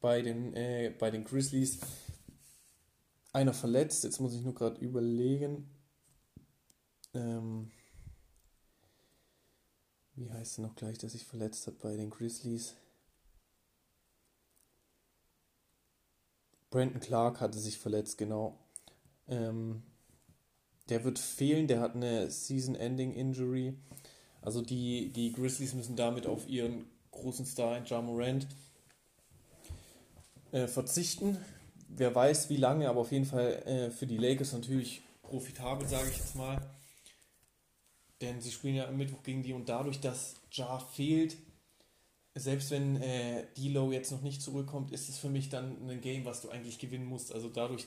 bei 0.00 0.20
den, 0.20 0.52
äh, 0.52 0.94
bei 0.98 1.10
den 1.10 1.24
Grizzlies. 1.24 1.78
Einer 3.32 3.54
verletzt, 3.54 4.04
jetzt 4.04 4.20
muss 4.20 4.34
ich 4.34 4.42
nur 4.42 4.54
gerade 4.54 4.78
überlegen. 4.78 5.70
Ähm, 7.14 7.70
wie 10.16 10.30
heißt 10.30 10.58
er 10.58 10.66
noch 10.66 10.74
gleich, 10.74 10.98
dass 10.98 11.12
sich 11.12 11.24
verletzt 11.24 11.66
hat 11.66 11.78
bei 11.78 11.96
den 11.96 12.10
Grizzlies? 12.10 12.74
Brandon 16.70 17.00
Clark 17.00 17.40
hatte 17.40 17.58
sich 17.58 17.78
verletzt, 17.78 18.16
genau. 18.16 18.58
Ähm, 19.28 19.82
der 20.88 21.04
wird 21.04 21.18
fehlen, 21.18 21.66
der 21.66 21.80
hat 21.80 21.94
eine 21.94 22.30
Season-Ending-Injury. 22.30 23.74
Also 24.42 24.62
die, 24.62 25.12
die 25.12 25.32
Grizzlies 25.32 25.74
müssen 25.74 25.96
damit 25.96 26.26
auf 26.26 26.48
ihren 26.48 26.86
großen 27.10 27.44
Star 27.44 27.76
in 27.76 27.84
Ja 27.84 28.00
Morant 28.00 28.46
äh, 30.52 30.66
verzichten. 30.66 31.36
Wer 31.88 32.14
weiß 32.14 32.50
wie 32.50 32.56
lange, 32.56 32.88
aber 32.88 33.00
auf 33.00 33.12
jeden 33.12 33.26
Fall 33.26 33.62
äh, 33.66 33.90
für 33.90 34.06
die 34.06 34.16
Lakers 34.16 34.52
natürlich 34.52 35.02
profitabel, 35.22 35.86
sage 35.86 36.08
ich 36.10 36.18
jetzt 36.18 36.36
mal. 36.36 36.60
Denn 38.20 38.40
sie 38.40 38.50
spielen 38.50 38.76
ja 38.76 38.88
am 38.88 38.96
Mittwoch 38.96 39.22
gegen 39.22 39.42
die 39.42 39.52
und 39.52 39.68
dadurch, 39.68 40.00
dass 40.00 40.36
Ja 40.52 40.78
fehlt, 40.78 41.36
selbst 42.34 42.70
wenn 42.70 42.96
äh, 42.96 43.46
D-Low 43.56 43.92
jetzt 43.92 44.12
noch 44.12 44.22
nicht 44.22 44.40
zurückkommt, 44.40 44.92
ist 44.92 45.08
es 45.08 45.18
für 45.18 45.28
mich 45.28 45.48
dann 45.48 45.88
ein 45.88 46.00
Game, 46.00 46.24
was 46.24 46.42
du 46.42 46.50
eigentlich 46.50 46.78
gewinnen 46.78 47.06
musst. 47.06 47.32
Also 47.32 47.48
dadurch 47.48 47.86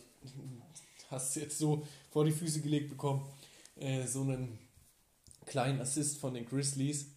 hast 1.10 1.36
du 1.36 1.40
jetzt 1.40 1.58
so 1.58 1.86
vor 2.10 2.26
die 2.26 2.32
Füße 2.32 2.62
gelegt 2.62 2.90
bekommen, 2.90 3.26
äh, 3.76 4.06
so 4.06 4.22
einen 4.22 4.60
kleinen 5.46 5.80
Assist 5.82 6.18
von 6.18 6.34
den 6.34 6.46
Grizzlies, 6.46 7.08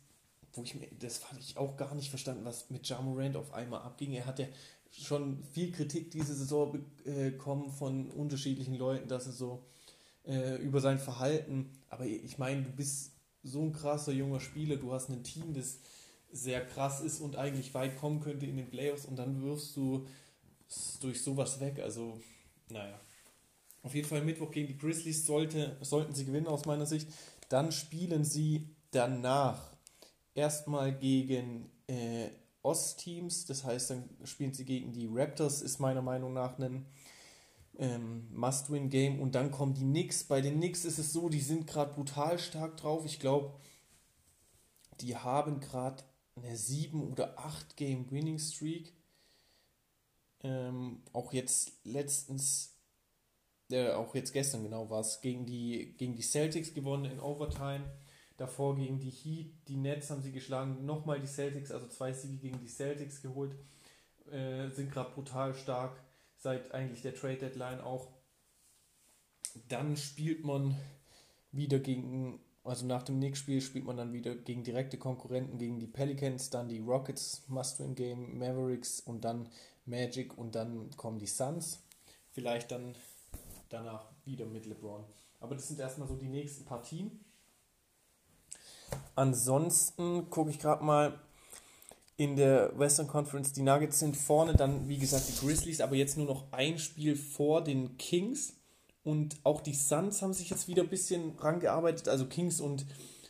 wo 0.53 0.63
ich 0.63 0.75
mir, 0.75 0.89
das 0.99 1.19
fand 1.19 1.41
ich 1.41 1.57
auch 1.57 1.77
gar 1.77 1.95
nicht 1.95 2.11
verstanden, 2.11 2.45
was 2.45 2.71
mit 2.71 2.89
Ja 2.89 3.01
Morant 3.01 3.37
auf 3.37 3.53
einmal 3.53 3.83
abging. 3.83 4.13
Er 4.13 4.27
hat 4.27 4.39
ja 4.39 4.47
schon 4.91 5.43
viel 5.53 5.73
Kritik 5.73 6.11
diese 6.11 6.35
Saison 6.35 6.79
äh, 7.05 7.31
bekommen 7.31 7.71
von 7.71 8.11
unterschiedlichen 8.11 8.77
Leuten, 8.77 9.09
dass 9.09 9.27
er 9.27 9.33
so 9.33 9.65
äh, 10.25 10.57
über 10.57 10.81
sein 10.81 10.99
Verhalten, 10.99 11.71
aber 11.89 12.07
ich 12.07 12.39
meine, 12.39 12.63
du 12.63 12.71
bist 12.71 13.13
so 13.43 13.63
ein 13.63 13.73
krasser 13.73 14.13
junger 14.13 14.41
Spieler, 14.41 14.77
du 14.77 14.93
hast 14.93 15.09
ein 15.09 15.23
Team, 15.23 15.55
das 15.55 15.79
sehr 16.31 16.65
krass 16.65 17.01
ist 17.01 17.21
und 17.21 17.37
eigentlich 17.37 17.75
weit 17.75 17.99
kommen 17.99 18.21
könnte 18.21 18.47
in 18.47 18.57
den 18.57 18.69
Playoffs 18.69 19.07
und 19.07 19.17
dann 19.17 19.43
wirfst 19.43 19.77
du 19.77 20.07
durch 21.01 21.23
sowas 21.23 21.61
weg. 21.61 21.79
Also, 21.81 22.21
naja. 22.71 23.01
Auf 23.83 23.95
jeden 23.95 24.09
Fall 24.09 24.25
Mittwoch 24.25 24.51
gegen 24.51 24.67
die 24.67 24.77
Grizzlies 24.77 25.25
sollte, 25.25 25.77
sollten 25.81 26.15
sie 26.15 26.25
gewinnen 26.25 26.49
aus 26.49 26.65
meiner 26.65 26.87
Sicht. 26.87 27.09
Dann 27.49 27.71
spielen 27.71 28.25
sie 28.25 28.69
danach 28.91 29.77
erstmal 30.35 30.93
gegen 30.93 31.71
äh, 31.87 32.31
Ostteams, 32.63 33.47
das 33.47 33.65
heißt, 33.65 33.91
dann 33.91 34.09
spielen 34.25 34.53
sie 34.53 34.65
gegen 34.65 34.93
die 34.93 35.09
Raptors, 35.09 35.63
ist 35.63 35.79
meiner 35.79 36.03
Meinung 36.03 36.33
nach 36.33 36.59
ein 36.59 36.85
ähm, 37.79 38.27
Must-Win-Game 38.33 39.21
und 39.21 39.37
dann 39.37 39.53
kommen 39.53 39.75
die 39.75 39.83
Knicks. 39.83 40.25
Bei 40.25 40.41
den 40.41 40.57
Knicks 40.57 40.85
ist 40.85 40.99
es 40.99 41.13
so, 41.13 41.29
die 41.29 41.41
sind 41.41 41.67
gerade 41.67 41.95
brutal 41.95 42.39
stark 42.39 42.77
drauf. 42.77 43.05
Ich 43.05 43.21
glaube, 43.21 43.55
die 45.01 45.17
haben 45.17 45.61
gerade 45.61 46.03
eine 46.37 46.57
7 46.57 47.11
oder 47.11 47.39
8 47.39 47.77
Game 47.77 48.11
Winning 48.11 48.39
Streak. 48.39 48.93
Ähm, 50.43 51.03
auch 51.13 51.33
jetzt 51.33 51.73
letztens, 51.85 52.77
äh, 53.71 53.91
auch 53.91 54.15
jetzt 54.15 54.33
gestern 54.33 54.63
genau 54.63 54.91
war 54.91 55.01
es, 55.01 55.21
gegen 55.21 55.47
die, 55.47 55.95
gegen 55.97 56.15
die 56.15 56.23
Celtics 56.23 56.75
gewonnen 56.75 57.07
in 57.07 57.21
Overtime. 57.21 57.85
Davor 58.37 58.77
gegen 58.77 59.01
die 59.01 59.11
Heat, 59.11 59.55
die 59.67 59.79
Nets 59.79 60.11
haben 60.11 60.21
sie 60.21 60.33
geschlagen, 60.33 60.85
nochmal 60.85 61.21
die 61.21 61.27
Celtics, 61.27 61.71
also 61.71 61.89
zwei 61.89 62.13
Siege 62.13 62.37
gegen 62.37 62.61
die 62.61 62.69
Celtics 62.69 63.23
geholt, 63.23 63.57
äh, 64.31 64.69
sind 64.69 64.93
gerade 64.93 65.15
brutal 65.15 65.55
stark 65.55 65.99
seit 66.37 66.73
eigentlich 66.73 67.01
der 67.01 67.15
Trade 67.15 67.39
Deadline 67.39 67.81
auch. 67.81 68.09
Dann 69.69 69.97
spielt 69.97 70.45
man 70.45 70.77
wieder 71.51 71.79
gegen 71.79 72.41
also 72.67 72.87
nach 72.87 73.03
dem 73.03 73.17
Knicks-Spiel 73.17 73.61
spielt 73.61 73.85
man 73.85 73.97
dann 73.97 74.13
wieder 74.13 74.35
gegen 74.35 74.65
direkte 74.65 74.99
Konkurrenten, 74.99 75.59
gegen 75.59 75.79
die 75.79 75.87
Pelicans, 75.87 76.51
dann 76.51 76.69
die 76.69 76.81
Rockets, 76.81 77.43
Must-Win-Game, 77.49 78.39
Mavericks 78.39 79.01
und 79.01 79.25
dann 79.25 79.49
Magic 79.85 80.37
und 80.37 80.55
dann 80.55 80.91
kommen 80.97 81.19
die 81.19 81.27
Suns. 81.27 81.81
Vielleicht 82.33 82.71
dann 82.71 82.95
danach 83.69 84.11
wieder 84.25 84.47
mit 84.47 84.67
LeBron. 84.67 85.05
Aber 85.41 85.55
das 85.55 85.69
sind 85.69 85.81
erstmal 85.81 86.09
so 86.09 86.17
die 86.17 86.29
nächsten 86.29 86.65
Partien. 86.65 87.25
Ansonsten 89.15 90.29
gucke 90.31 90.51
ich 90.51 90.59
gerade 90.59 90.85
mal 90.85 91.19
in 92.17 92.37
der 92.37 92.77
Western 92.79 93.07
Conference. 93.07 93.53
Die 93.53 93.63
Nuggets 93.63 93.99
sind 93.99 94.17
vorne, 94.17 94.55
dann 94.55 94.89
wie 94.89 94.99
gesagt 94.99 95.29
die 95.29 95.47
Grizzlies, 95.47 95.81
aber 95.81 95.97
jetzt 95.97 96.17
nur 96.17 96.27
noch 96.27 96.53
ein 96.53 96.79
Spiel 96.79 97.17
vor 97.17 97.63
den 97.63 97.97
Kings. 97.99 98.55
Und 99.07 99.37
auch 99.45 99.61
die 99.61 99.73
Suns 99.73 100.21
haben 100.21 100.33
sich 100.33 100.51
jetzt 100.51 100.67
wieder 100.67 100.83
ein 100.83 100.89
bisschen 100.89 101.39
rangearbeitet. 101.39 102.09
Also 102.09 102.27
Kings 102.27 102.61
und 102.61 102.85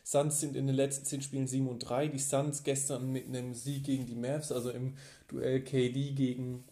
Suns 0.04 0.40
sind 0.40 0.56
in 0.56 0.66
den 0.66 0.74
letzten 0.74 1.04
10 1.04 1.20
Spielen 1.20 1.46
7 1.46 1.68
und 1.68 1.80
3. 1.80 2.08
Die 2.08 2.18
Suns 2.18 2.62
gestern 2.62 3.12
mit 3.12 3.26
einem 3.26 3.52
Sieg 3.52 3.84
gegen 3.84 4.06
die 4.06 4.14
Mavs, 4.14 4.52
also 4.52 4.70
im 4.70 4.94
Duell 5.28 5.60
KD 5.62 6.12
gegen 6.12 6.64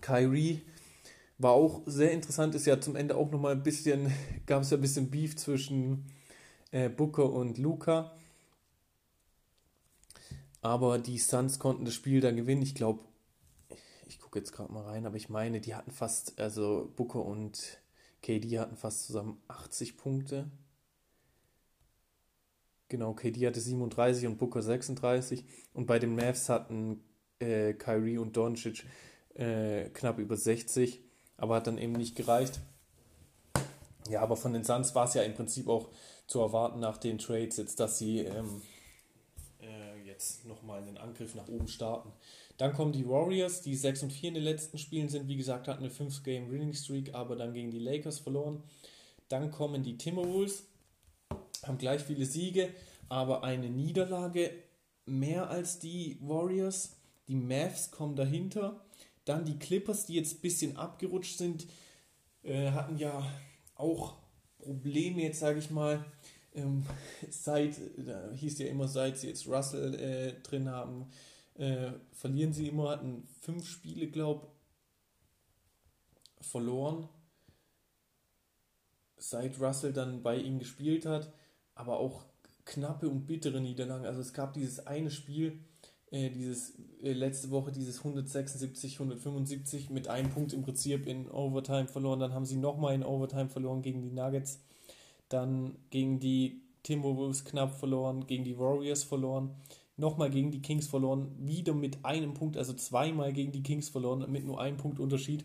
Kyrie. 0.00 0.62
War 1.38 1.52
auch 1.52 1.82
sehr 1.86 2.10
interessant, 2.10 2.56
ist 2.56 2.66
ja 2.66 2.80
zum 2.80 2.96
Ende 2.96 3.14
auch 3.14 3.30
nochmal 3.30 3.52
ein 3.52 3.62
bisschen, 3.62 4.12
gab 4.46 4.62
es 4.62 4.70
ja 4.70 4.78
ein 4.78 4.80
bisschen 4.80 5.08
Beef 5.08 5.36
zwischen 5.36 6.06
äh, 6.72 6.88
Booker 6.88 7.30
und 7.30 7.56
Luca. 7.56 8.10
Aber 10.60 10.98
die 10.98 11.18
Suns 11.18 11.60
konnten 11.60 11.84
das 11.84 11.94
Spiel 11.94 12.20
dann 12.20 12.34
gewinnen. 12.34 12.62
Ich 12.62 12.74
glaube, 12.74 13.04
ich 14.06 14.20
gucke 14.20 14.38
jetzt 14.38 14.52
gerade 14.52 14.72
mal 14.72 14.84
rein, 14.84 15.06
aber 15.06 15.16
ich 15.16 15.28
meine, 15.28 15.60
die 15.60 15.74
hatten 15.74 15.90
fast, 15.90 16.38
also 16.40 16.92
Booker 16.96 17.24
und 17.24 17.80
KD 18.22 18.58
hatten 18.58 18.76
fast 18.76 19.06
zusammen 19.06 19.40
80 19.48 19.96
Punkte. 19.96 20.50
Genau, 22.88 23.14
KD 23.14 23.46
hatte 23.46 23.60
37 23.60 24.26
und 24.26 24.38
Booker 24.38 24.62
36. 24.62 25.44
Und 25.72 25.86
bei 25.86 25.98
den 25.98 26.14
Mavs 26.14 26.48
hatten 26.48 27.02
äh, 27.40 27.74
Kyrie 27.74 28.18
und 28.18 28.36
Doncic 28.36 28.84
äh, 29.34 29.90
knapp 29.90 30.18
über 30.18 30.36
60, 30.36 31.02
aber 31.36 31.56
hat 31.56 31.66
dann 31.66 31.78
eben 31.78 31.92
nicht 31.92 32.16
gereicht. 32.16 32.60
Ja, 34.08 34.22
aber 34.22 34.36
von 34.36 34.52
den 34.52 34.62
Suns 34.62 34.94
war 34.94 35.06
es 35.06 35.14
ja 35.14 35.22
im 35.22 35.34
Prinzip 35.34 35.68
auch 35.68 35.90
zu 36.28 36.40
erwarten 36.40 36.78
nach 36.78 36.96
den 36.96 37.18
Trades 37.18 37.56
jetzt, 37.56 37.80
dass 37.80 37.98
sie 37.98 38.20
ähm, 38.20 38.62
äh, 38.62 38.75
jetzt 40.16 40.46
nochmal 40.46 40.82
einen 40.82 40.96
Angriff 40.96 41.34
nach 41.34 41.48
oben 41.48 41.68
starten. 41.68 42.10
Dann 42.56 42.72
kommen 42.72 42.92
die 42.92 43.06
Warriors, 43.06 43.60
die 43.60 43.76
6 43.76 44.04
und 44.04 44.12
4 44.12 44.28
in 44.28 44.34
den 44.36 44.44
letzten 44.44 44.78
Spielen 44.78 45.10
sind. 45.10 45.28
Wie 45.28 45.36
gesagt, 45.36 45.68
hatten 45.68 45.84
eine 45.84 45.92
5-Game-Winning-Streak, 45.92 47.14
aber 47.14 47.36
dann 47.36 47.52
gegen 47.52 47.70
die 47.70 47.78
Lakers 47.78 48.18
verloren. 48.18 48.62
Dann 49.28 49.50
kommen 49.50 49.82
die 49.82 49.98
Timberwolves, 49.98 50.64
haben 51.64 51.76
gleich 51.76 52.00
viele 52.02 52.24
Siege, 52.24 52.70
aber 53.10 53.44
eine 53.44 53.68
Niederlage 53.68 54.52
mehr 55.04 55.50
als 55.50 55.80
die 55.80 56.18
Warriors. 56.22 56.96
Die 57.28 57.34
Mavs 57.34 57.90
kommen 57.90 58.16
dahinter. 58.16 58.80
Dann 59.26 59.44
die 59.44 59.58
Clippers, 59.58 60.06
die 60.06 60.14
jetzt 60.14 60.36
ein 60.36 60.40
bisschen 60.40 60.76
abgerutscht 60.78 61.36
sind, 61.36 61.66
äh, 62.42 62.70
hatten 62.70 62.96
ja 62.96 63.22
auch 63.74 64.14
Probleme, 64.58 65.22
jetzt 65.22 65.40
sage 65.40 65.58
ich 65.58 65.70
mal, 65.70 66.06
ähm, 66.56 66.84
seit, 67.30 67.76
da 67.96 68.32
hieß 68.32 68.58
ja 68.58 68.66
immer, 68.66 68.88
seit 68.88 69.18
sie 69.18 69.28
jetzt 69.28 69.46
Russell 69.46 69.94
äh, 69.94 70.40
drin 70.42 70.68
haben, 70.68 71.06
äh, 71.54 71.92
verlieren 72.12 72.52
sie 72.52 72.68
immer, 72.68 72.90
hatten 72.90 73.28
fünf 73.40 73.66
Spiele, 73.66 74.08
glaube 74.08 74.48
verloren, 76.40 77.08
seit 79.16 79.60
Russell 79.60 79.92
dann 79.92 80.22
bei 80.22 80.36
ihnen 80.36 80.58
gespielt 80.58 81.06
hat, 81.06 81.32
aber 81.74 81.98
auch 81.98 82.24
knappe 82.64 83.08
und 83.08 83.26
bittere 83.26 83.60
Niederlagen. 83.60 84.06
Also 84.06 84.20
es 84.20 84.32
gab 84.32 84.54
dieses 84.54 84.86
eine 84.86 85.10
Spiel, 85.10 85.60
äh, 86.10 86.30
dieses 86.30 86.74
äh, 87.02 87.12
letzte 87.12 87.50
Woche, 87.50 87.72
dieses 87.72 87.98
176, 87.98 88.94
175 88.94 89.90
mit 89.90 90.08
einem 90.08 90.30
Punkt 90.30 90.52
im 90.52 90.62
Prinzip 90.62 91.06
in 91.06 91.30
Overtime 91.30 91.88
verloren. 91.88 92.20
Dann 92.20 92.34
haben 92.34 92.46
sie 92.46 92.56
nochmal 92.56 92.94
in 92.94 93.04
Overtime 93.04 93.48
verloren 93.48 93.82
gegen 93.82 94.02
die 94.02 94.12
Nuggets. 94.12 94.60
Dann 95.28 95.76
gegen 95.90 96.20
die 96.20 96.62
Timberwolves 96.82 97.44
knapp 97.44 97.78
verloren, 97.78 98.26
gegen 98.26 98.44
die 98.44 98.58
Warriors 98.58 99.02
verloren 99.02 99.56
nochmal 99.96 100.30
gegen 100.30 100.50
die 100.50 100.62
Kings 100.62 100.86
verloren, 100.86 101.34
wieder 101.38 101.74
mit 101.74 102.04
einem 102.04 102.34
Punkt, 102.34 102.56
also 102.56 102.72
zweimal 102.74 103.32
gegen 103.32 103.52
die 103.52 103.62
Kings 103.62 103.88
verloren, 103.88 104.30
mit 104.30 104.44
nur 104.44 104.60
einem 104.60 104.76
Punkt 104.76 105.00
Unterschied. 105.00 105.44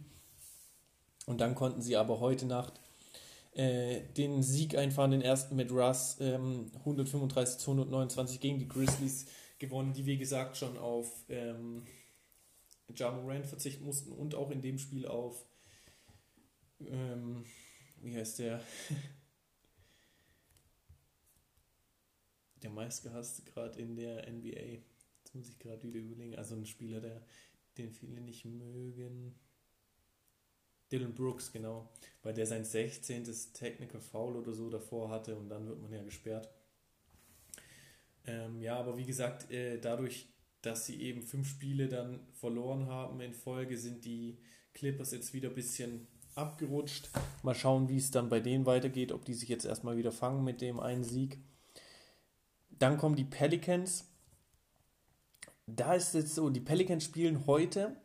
Und 1.25 1.39
dann 1.39 1.55
konnten 1.55 1.81
sie 1.81 1.95
aber 1.95 2.19
heute 2.19 2.45
Nacht 2.45 2.79
äh, 3.53 4.01
den 4.17 4.43
Sieg 4.43 4.77
einfahren, 4.77 5.11
den 5.11 5.21
ersten 5.21 5.55
mit 5.55 5.71
Russ, 5.71 6.17
ähm, 6.19 6.71
135 6.79 7.59
zu 7.59 7.71
129 7.71 8.39
gegen 8.39 8.59
die 8.59 8.67
Grizzlies 8.67 9.27
gewonnen, 9.59 9.93
die 9.93 10.05
wie 10.05 10.17
gesagt 10.17 10.57
schon 10.57 10.77
auf 10.77 11.07
ähm, 11.29 11.83
Ja 12.95 13.11
Morant 13.11 13.45
verzichten 13.45 13.85
mussten 13.85 14.11
und 14.11 14.35
auch 14.35 14.51
in 14.51 14.61
dem 14.61 14.79
Spiel 14.79 15.07
auf, 15.07 15.45
ähm, 16.81 17.45
wie 18.01 18.15
heißt 18.15 18.39
der? 18.39 18.61
der 22.63 22.69
meistgehasste 22.69 23.43
gerade 23.43 23.79
in 23.79 23.95
der 23.95 24.31
NBA. 24.31 24.81
Jetzt 25.19 25.35
muss 25.35 25.49
ich 25.49 25.59
gerade 25.59 25.83
wieder 25.83 25.99
überlegen. 25.99 26.35
Also 26.35 26.55
ein 26.55 26.65
Spieler, 26.65 27.01
der 27.01 27.21
den 27.77 27.91
viele 27.91 28.21
nicht 28.21 28.45
mögen. 28.45 29.35
Dylan 30.91 31.13
Brooks, 31.13 31.51
genau, 31.51 31.89
weil 32.21 32.33
der 32.33 32.45
sein 32.45 32.65
16. 32.65 33.23
Technical 33.53 34.01
Foul 34.01 34.35
oder 34.35 34.53
so 34.53 34.69
davor 34.69 35.09
hatte 35.09 35.37
und 35.37 35.47
dann 35.47 35.65
wird 35.65 35.81
man 35.81 35.93
ja 35.93 36.03
gesperrt. 36.03 36.49
Ähm, 38.25 38.61
ja, 38.61 38.77
aber 38.77 38.97
wie 38.97 39.05
gesagt, 39.05 39.49
äh, 39.51 39.79
dadurch, 39.79 40.27
dass 40.61 40.85
sie 40.85 41.01
eben 41.01 41.21
fünf 41.21 41.47
Spiele 41.47 41.87
dann 41.87 42.19
verloren 42.33 42.87
haben 42.87 43.21
in 43.21 43.33
Folge, 43.33 43.77
sind 43.77 44.03
die 44.03 44.37
Clippers 44.73 45.11
jetzt 45.11 45.33
wieder 45.33 45.49
ein 45.49 45.55
bisschen 45.55 46.07
abgerutscht. 46.35 47.09
Mal 47.41 47.55
schauen, 47.55 47.89
wie 47.89 47.97
es 47.97 48.11
dann 48.11 48.29
bei 48.29 48.39
denen 48.39 48.65
weitergeht, 48.65 49.11
ob 49.11 49.25
die 49.25 49.33
sich 49.33 49.49
jetzt 49.49 49.65
erstmal 49.65 49.97
wieder 49.97 50.11
fangen 50.11 50.43
mit 50.43 50.61
dem 50.61 50.79
einen 50.79 51.03
Sieg. 51.03 51.39
Dann 52.81 52.97
kommen 52.97 53.15
die 53.15 53.25
Pelicans. 53.25 54.05
Da 55.67 55.93
ist 55.93 56.15
es 56.15 56.33
so, 56.33 56.49
die 56.49 56.59
Pelicans 56.59 57.03
spielen 57.03 57.45
heute 57.45 57.95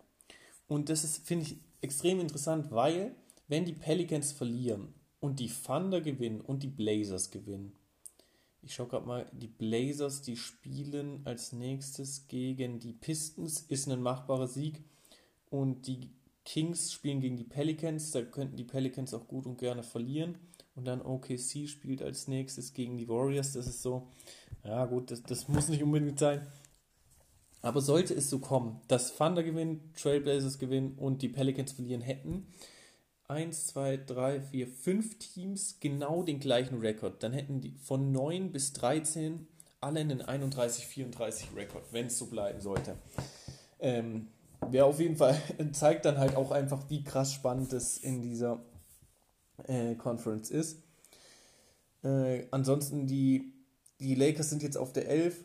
und 0.69 0.91
das 0.91 1.03
ist, 1.03 1.27
finde 1.27 1.47
ich, 1.47 1.57
extrem 1.81 2.21
interessant, 2.21 2.71
weil 2.71 3.15
wenn 3.49 3.65
die 3.65 3.73
Pelicans 3.73 4.33
verlieren 4.33 4.93
und 5.19 5.41
die 5.41 5.49
Thunder 5.49 6.03
gewinnen 6.03 6.43
und 6.43 6.63
die 6.63 6.69
Blazers 6.69 7.31
gewinnen, 7.31 7.73
ich 8.61 8.75
schaue 8.75 8.89
gerade 8.89 9.07
mal, 9.07 9.31
die 9.33 9.49
Blazers, 9.49 10.21
die 10.21 10.37
spielen 10.37 11.23
als 11.25 11.55
nächstes 11.55 12.29
gegen 12.29 12.79
die 12.79 12.93
Pistons, 12.93 13.61
ist 13.63 13.89
ein 13.89 14.03
machbarer 14.03 14.47
Sieg 14.47 14.85
und 15.49 15.87
die 15.87 16.11
Kings 16.45 16.93
spielen 16.93 17.23
gegen 17.23 17.39
die 17.39 17.45
Pelicans, 17.45 18.11
da 18.11 18.21
könnten 18.21 18.57
die 18.57 18.65
Pelicans 18.65 19.15
auch 19.15 19.27
gut 19.27 19.47
und 19.47 19.57
gerne 19.57 19.83
verlieren. 19.83 20.37
Und 20.77 20.85
dann 20.85 21.01
OKC 21.01 21.67
spielt 21.69 22.03
als 22.03 22.29
nächstes 22.29 22.75
gegen 22.75 22.99
die 22.99 23.09
Warriors. 23.09 23.55
Das 23.55 23.67
ist 23.67 23.81
so, 23.83 24.09
ja 24.67 24.85
gut, 24.87 25.11
das, 25.11 25.23
das 25.23 25.49
muss 25.49 25.69
nicht 25.69 25.83
unbedingt 25.83 26.19
sein. 26.19 26.47
Aber 27.63 27.81
sollte 27.81 28.15
es 28.15 28.31
so 28.31 28.39
kommen, 28.39 28.81
dass 28.89 29.17
Thunder 29.17 29.43
gewinnen, 29.43 29.93
Trailblazers 30.01 30.59
gewinnen 30.59 30.97
und 30.99 31.23
die 31.23 31.29
Pelicans 31.29 31.73
verlieren 31.73 32.01
hätten, 32.01 32.47
1, 33.29 33.69
2, 33.69 33.97
3, 34.07 34.41
4, 34.41 34.69
5 34.69 35.19
Teams 35.19 35.81
genau 35.81 36.23
den 36.23 36.39
gleichen 36.39 36.79
Rekord. 36.79 37.23
Dann 37.23 37.33
hätten 37.33 37.61
die 37.61 37.73
von 37.73 38.13
9 38.13 38.53
bis 38.53 38.73
13 38.75 39.49
alle 39.81 40.01
einen 40.01 40.23
31-34 40.23 41.57
Rekord, 41.57 41.85
wenn 41.93 42.07
es 42.07 42.19
so 42.19 42.27
bleiben 42.27 42.61
sollte. 42.61 42.97
Ähm, 43.81 44.29
Wäre 44.71 44.87
auf 44.87 45.01
jeden 45.01 45.17
Fall, 45.17 45.41
zeigt 45.73 46.05
dann 46.05 46.19
halt 46.19 46.37
auch 46.37 46.51
einfach, 46.51 46.89
wie 46.89 47.05
krass 47.05 47.33
spannend 47.33 47.73
es 47.73 47.99
in 47.99 48.23
dieser 48.23 48.61
äh, 49.65 49.95
Conference 49.95 50.51
ist. 50.51 50.83
Äh, 52.03 52.47
ansonsten, 52.51 53.07
die, 53.07 53.53
die 54.01 54.15
Lakers 54.15 54.51
sind 54.51 54.63
jetzt 54.63 54.77
auf 54.77 54.93
der 54.93 55.09
11, 55.09 55.45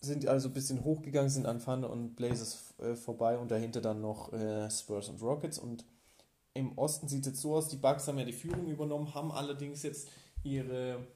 sind 0.00 0.26
also 0.26 0.48
ein 0.48 0.54
bisschen 0.54 0.84
hochgegangen, 0.84 1.30
sind 1.30 1.46
an 1.46 1.62
Thunder 1.62 1.90
und 1.90 2.16
Blazers 2.16 2.74
äh, 2.78 2.94
vorbei 2.94 3.38
und 3.38 3.50
dahinter 3.50 3.80
dann 3.80 4.00
noch 4.00 4.32
äh, 4.32 4.70
Spurs 4.70 5.08
und 5.08 5.20
Rockets. 5.20 5.58
Und 5.58 5.84
im 6.54 6.76
Osten 6.78 7.08
sieht 7.08 7.20
es 7.20 7.32
jetzt 7.32 7.40
so 7.42 7.54
aus, 7.54 7.68
die 7.68 7.76
Bucks 7.76 8.08
haben 8.08 8.18
ja 8.18 8.24
die 8.24 8.32
Führung 8.32 8.66
übernommen, 8.68 9.14
haben 9.14 9.30
allerdings 9.30 9.82
jetzt 9.82 10.08
ihre 10.42 11.06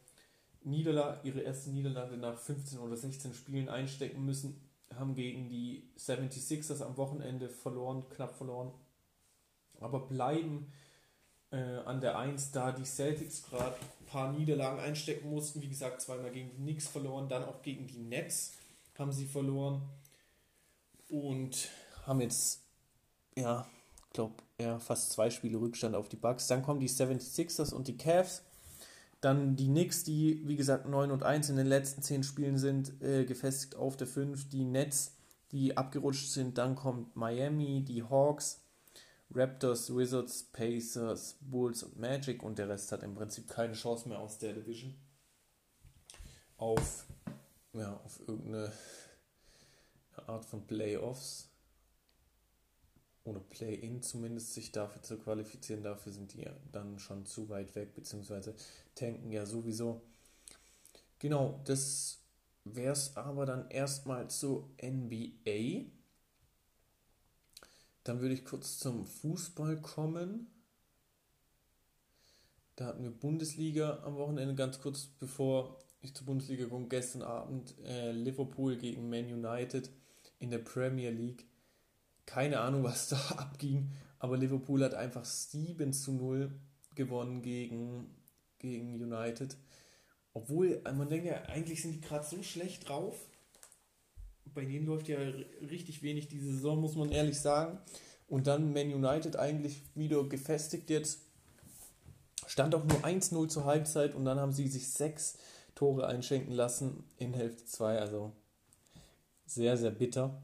Niederlage, 0.62 1.26
ihre 1.28 1.40
erste 1.40 1.70
Niederlage 1.70 2.16
nach 2.16 2.38
15 2.38 2.78
oder 2.78 2.96
16 2.96 3.32
Spielen 3.34 3.68
einstecken 3.68 4.24
müssen 4.24 4.60
haben 4.98 5.14
gegen 5.14 5.48
die 5.48 5.90
76ers 5.98 6.82
am 6.82 6.96
Wochenende 6.96 7.48
verloren, 7.48 8.04
knapp 8.10 8.36
verloren, 8.36 8.72
aber 9.80 10.06
bleiben 10.06 10.72
äh, 11.54 11.78
an 11.86 12.00
der 12.00 12.18
1, 12.18 12.52
da 12.52 12.72
die 12.72 12.84
Celtics 12.84 13.42
gerade 13.42 13.76
ein 13.76 14.06
paar 14.06 14.32
Niederlagen 14.32 14.80
einstecken 14.80 15.30
mussten. 15.30 15.62
Wie 15.62 15.68
gesagt, 15.68 16.02
zweimal 16.02 16.30
gegen 16.30 16.50
die 16.50 16.56
Knicks 16.56 16.88
verloren, 16.88 17.28
dann 17.28 17.44
auch 17.44 17.62
gegen 17.62 17.86
die 17.86 17.98
Nets 17.98 18.54
haben 18.98 19.12
sie 19.12 19.26
verloren 19.26 19.82
und 21.08 21.68
haben 22.06 22.20
jetzt, 22.20 22.60
ja, 23.36 23.66
glaube, 24.12 24.34
ja, 24.60 24.78
fast 24.78 25.12
zwei 25.12 25.30
Spiele 25.30 25.60
Rückstand 25.60 25.96
auf 25.96 26.08
die 26.08 26.16
Bucks. 26.16 26.46
Dann 26.46 26.62
kommen 26.62 26.80
die 26.80 26.88
76ers 26.88 27.72
und 27.72 27.88
die 27.88 27.96
Cavs 27.96 28.42
dann 29.24 29.56
die 29.56 29.68
Knicks, 29.68 30.04
die 30.04 30.42
wie 30.44 30.56
gesagt 30.56 30.86
9 30.86 31.10
und 31.10 31.22
1 31.22 31.48
in 31.48 31.56
den 31.56 31.66
letzten 31.66 32.02
10 32.02 32.24
Spielen 32.24 32.58
sind, 32.58 33.00
äh, 33.02 33.24
gefestigt 33.24 33.74
auf 33.74 33.96
der 33.96 34.06
5. 34.06 34.50
Die 34.50 34.64
Nets, 34.64 35.16
die 35.50 35.76
abgerutscht 35.76 36.28
sind. 36.28 36.58
Dann 36.58 36.74
kommt 36.74 37.16
Miami, 37.16 37.82
die 37.82 38.02
Hawks, 38.02 38.60
Raptors, 39.34 39.94
Wizards, 39.94 40.44
Pacers, 40.44 41.36
Bulls 41.40 41.82
und 41.82 41.98
Magic. 41.98 42.42
Und 42.42 42.58
der 42.58 42.68
Rest 42.68 42.92
hat 42.92 43.02
im 43.02 43.14
Prinzip 43.14 43.48
keine 43.48 43.74
Chance 43.74 44.08
mehr 44.08 44.18
aus 44.18 44.38
der 44.38 44.52
Division 44.52 44.94
auf, 46.56 47.06
ja, 47.72 48.00
auf 48.04 48.20
irgendeine 48.26 48.72
Art 50.26 50.44
von 50.44 50.66
Playoffs 50.66 51.50
oder 53.24 53.40
Play-In 53.40 54.02
zumindest 54.02 54.54
sich 54.54 54.70
dafür 54.72 55.02
zu 55.02 55.18
qualifizieren. 55.18 55.82
Dafür 55.82 56.12
sind 56.12 56.32
die 56.34 56.46
dann 56.72 56.98
schon 56.98 57.26
zu 57.26 57.48
weit 57.48 57.74
weg, 57.74 57.94
beziehungsweise 57.94 58.54
tanken 58.94 59.32
ja 59.32 59.46
sowieso. 59.46 60.02
Genau, 61.18 61.60
das 61.64 62.20
wäre 62.64 62.92
es 62.92 63.16
aber 63.16 63.46
dann 63.46 63.70
erstmal 63.70 64.28
zur 64.28 64.68
NBA. 64.82 65.90
Dann 68.04 68.20
würde 68.20 68.34
ich 68.34 68.44
kurz 68.44 68.78
zum 68.78 69.04
Fußball 69.04 69.80
kommen. 69.80 70.46
Da 72.76 72.86
hatten 72.86 73.02
wir 73.02 73.10
Bundesliga 73.10 74.02
am 74.04 74.16
Wochenende, 74.16 74.54
ganz 74.54 74.80
kurz 74.80 75.06
bevor 75.06 75.78
ich 76.00 76.14
zur 76.14 76.26
Bundesliga 76.26 76.66
komme, 76.66 76.88
gestern 76.88 77.22
Abend 77.22 77.78
äh, 77.84 78.12
Liverpool 78.12 78.76
gegen 78.76 79.08
Man 79.08 79.24
United 79.24 79.90
in 80.38 80.50
der 80.50 80.58
Premier 80.58 81.10
League 81.10 81.46
keine 82.26 82.60
Ahnung, 82.60 82.84
was 82.84 83.08
da 83.08 83.16
abging, 83.36 83.92
aber 84.18 84.36
Liverpool 84.36 84.82
hat 84.84 84.94
einfach 84.94 85.24
7 85.24 85.92
zu 85.92 86.12
0 86.12 86.50
gewonnen 86.94 87.42
gegen, 87.42 88.14
gegen 88.58 88.94
United. 88.94 89.56
Obwohl, 90.32 90.80
man 90.82 91.08
denkt 91.08 91.26
ja, 91.26 91.42
eigentlich 91.44 91.82
sind 91.82 91.92
die 91.92 92.00
gerade 92.00 92.24
so 92.24 92.42
schlecht 92.42 92.88
drauf. 92.88 93.28
Bei 94.54 94.64
denen 94.64 94.86
läuft 94.86 95.08
ja 95.08 95.18
richtig 95.68 96.02
wenig 96.02 96.28
diese 96.28 96.52
Saison, 96.52 96.80
muss 96.80 96.96
man 96.96 97.10
ehrlich 97.10 97.40
sagen. 97.40 97.78
Und 98.28 98.46
dann 98.46 98.72
Man 98.72 98.92
United 98.92 99.36
eigentlich 99.36 99.82
wieder 99.94 100.22
gefestigt 100.24 100.90
jetzt. 100.90 101.20
Stand 102.46 102.74
auch 102.74 102.84
nur 102.84 103.04
1-0 103.04 103.48
zur 103.48 103.64
Halbzeit 103.64 104.14
und 104.14 104.24
dann 104.24 104.38
haben 104.38 104.52
sie 104.52 104.68
sich 104.68 104.92
sechs 104.92 105.38
Tore 105.74 106.06
einschenken 106.06 106.54
lassen 106.54 107.04
in 107.16 107.34
Hälfte 107.34 107.64
2. 107.64 107.98
Also 107.98 108.32
sehr, 109.46 109.76
sehr 109.76 109.90
bitter. 109.90 110.42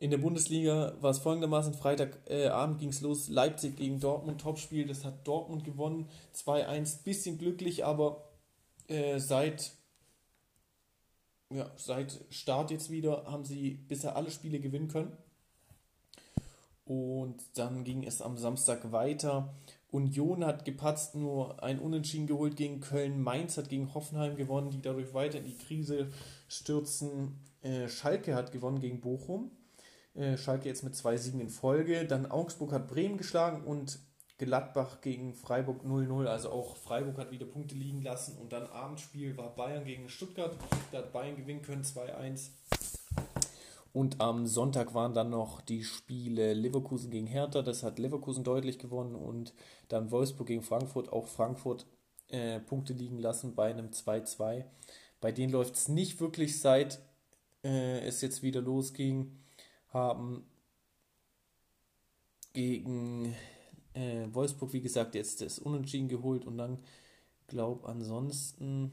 In 0.00 0.10
der 0.10 0.18
Bundesliga 0.18 0.94
war 1.00 1.10
es 1.10 1.18
folgendermaßen: 1.18 1.74
Freitagabend 1.74 2.76
äh, 2.76 2.80
ging 2.80 2.88
es 2.88 3.02
los, 3.02 3.28
Leipzig 3.28 3.76
gegen 3.76 4.00
Dortmund, 4.00 4.40
Topspiel. 4.40 4.86
Das 4.86 5.04
hat 5.04 5.26
Dortmund 5.26 5.64
gewonnen, 5.64 6.08
2-1, 6.34 7.04
bisschen 7.04 7.36
glücklich, 7.36 7.84
aber 7.84 8.30
äh, 8.88 9.18
seit, 9.18 9.72
ja, 11.52 11.70
seit 11.76 12.18
Start 12.30 12.70
jetzt 12.70 12.90
wieder 12.90 13.24
haben 13.26 13.44
sie 13.44 13.74
bisher 13.74 14.16
alle 14.16 14.30
Spiele 14.30 14.60
gewinnen 14.60 14.88
können. 14.88 15.16
Und 16.84 17.42
dann 17.54 17.84
ging 17.84 18.02
es 18.04 18.20
am 18.22 18.36
Samstag 18.36 18.90
weiter. 18.92 19.54
Union 19.90 20.44
hat 20.44 20.64
gepatzt, 20.64 21.14
nur 21.14 21.62
ein 21.62 21.78
Unentschieden 21.78 22.26
geholt 22.26 22.56
gegen 22.56 22.80
Köln. 22.80 23.20
Mainz 23.20 23.56
hat 23.56 23.68
gegen 23.68 23.94
Hoffenheim 23.94 24.36
gewonnen, 24.36 24.70
die 24.70 24.80
dadurch 24.82 25.12
weiter 25.14 25.38
in 25.38 25.44
die 25.44 25.56
Krise 25.56 26.10
stürzen. 26.48 27.38
Äh, 27.62 27.88
Schalke 27.88 28.34
hat 28.34 28.52
gewonnen 28.52 28.80
gegen 28.80 29.00
Bochum. 29.00 29.50
Äh, 30.14 30.36
Schalke 30.36 30.68
jetzt 30.68 30.84
mit 30.84 30.94
zwei 30.94 31.16
Siegen 31.16 31.40
in 31.40 31.48
Folge. 31.48 32.06
Dann 32.06 32.30
Augsburg 32.30 32.72
hat 32.72 32.88
Bremen 32.88 33.18
geschlagen 33.18 33.64
und 33.64 33.98
Gladbach 34.46 35.00
gegen 35.00 35.34
Freiburg 35.34 35.84
0-0. 35.84 36.26
Also 36.26 36.50
auch 36.50 36.76
Freiburg 36.76 37.18
hat 37.18 37.30
wieder 37.30 37.46
Punkte 37.46 37.74
liegen 37.74 38.02
lassen. 38.02 38.38
Und 38.38 38.52
dann 38.52 38.66
Abendspiel 38.66 39.36
war 39.36 39.54
Bayern 39.54 39.84
gegen 39.84 40.08
Stuttgart. 40.08 40.56
Da 40.90 40.98
hat 40.98 41.12
Bayern 41.12 41.36
gewinnen 41.36 41.62
können 41.62 41.84
2-1. 41.84 42.50
Und 43.92 44.20
am 44.20 44.46
Sonntag 44.46 44.94
waren 44.94 45.14
dann 45.14 45.30
noch 45.30 45.60
die 45.60 45.84
Spiele 45.84 46.54
Leverkusen 46.54 47.10
gegen 47.10 47.26
Hertha. 47.26 47.62
Das 47.62 47.82
hat 47.82 47.98
Leverkusen 47.98 48.42
deutlich 48.42 48.78
gewonnen. 48.78 49.14
Und 49.14 49.52
dann 49.88 50.10
Wolfsburg 50.10 50.46
gegen 50.46 50.62
Frankfurt. 50.62 51.12
Auch 51.12 51.26
Frankfurt 51.26 51.86
äh, 52.28 52.60
Punkte 52.60 52.94
liegen 52.94 53.18
lassen 53.18 53.54
bei 53.54 53.70
einem 53.70 53.90
2-2. 53.90 54.64
Bei 55.20 55.32
denen 55.32 55.52
läuft 55.52 55.74
es 55.74 55.88
nicht 55.88 56.20
wirklich 56.20 56.60
seit 56.60 57.00
äh, 57.62 58.00
es 58.06 58.22
jetzt 58.22 58.42
wieder 58.42 58.62
losging 58.62 59.38
haben 59.88 60.46
gegen 62.52 63.34
äh, 63.94 64.26
Wolfsburg, 64.32 64.72
wie 64.72 64.80
gesagt, 64.80 65.14
jetzt 65.14 65.40
das 65.40 65.58
Unentschieden 65.58 66.08
geholt 66.08 66.44
und 66.44 66.58
dann 66.58 66.78
glaube 67.46 67.88
ansonsten, 67.88 68.92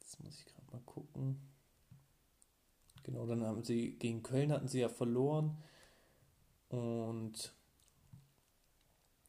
jetzt 0.00 0.22
muss 0.22 0.38
ich 0.38 0.46
gerade 0.46 0.70
mal 0.72 0.82
gucken. 0.84 1.40
Genau, 3.02 3.26
dann 3.26 3.44
haben 3.44 3.64
sie 3.64 3.96
gegen 3.98 4.22
Köln 4.22 4.52
hatten 4.52 4.68
sie 4.68 4.80
ja 4.80 4.88
verloren 4.88 5.62
und 6.68 7.52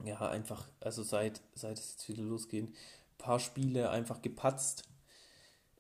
ja, 0.04 0.30
einfach, 0.30 0.70
also 0.80 1.04
seit, 1.04 1.42
seit 1.56 1.80
es 1.80 1.94
jetzt 1.94 2.10
wieder 2.10 2.24
losgeht, 2.24 2.74
paar 3.18 3.40
Spiele 3.40 3.90
einfach 3.90 4.22
gepatzt. 4.22 4.88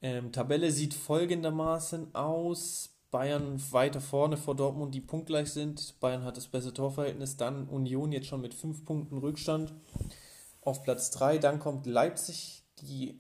Ähm, 0.02 0.32
Tabelle 0.32 0.71
sieht 0.71 0.93
folgendermaßen 0.93 2.15
aus 2.15 2.94
Bayern 3.15 3.63
weiter 3.71 4.01
vorne 4.01 4.36
vor 4.36 4.58
Dortmund, 4.58 4.93
die 4.93 4.99
punktgleich 4.99 5.49
sind. 5.49 5.97
Bayern 6.01 6.25
hat 6.25 6.36
das 6.36 6.47
bessere 6.47 6.73
Torverhältnis. 6.73 7.38
Dann 7.38 7.69
Union 7.69 8.12
jetzt 8.12 8.28
schon 8.28 8.41
mit 8.41 8.54
fünf 8.54 8.84
Punkten 8.84 9.17
Rückstand 9.19 9.73
auf 10.60 10.84
Platz 10.84 11.12
3. 11.12 11.38
Dann 11.38 11.60
kommt 11.60 11.86
Leipzig, 11.86 12.65
die 12.82 13.17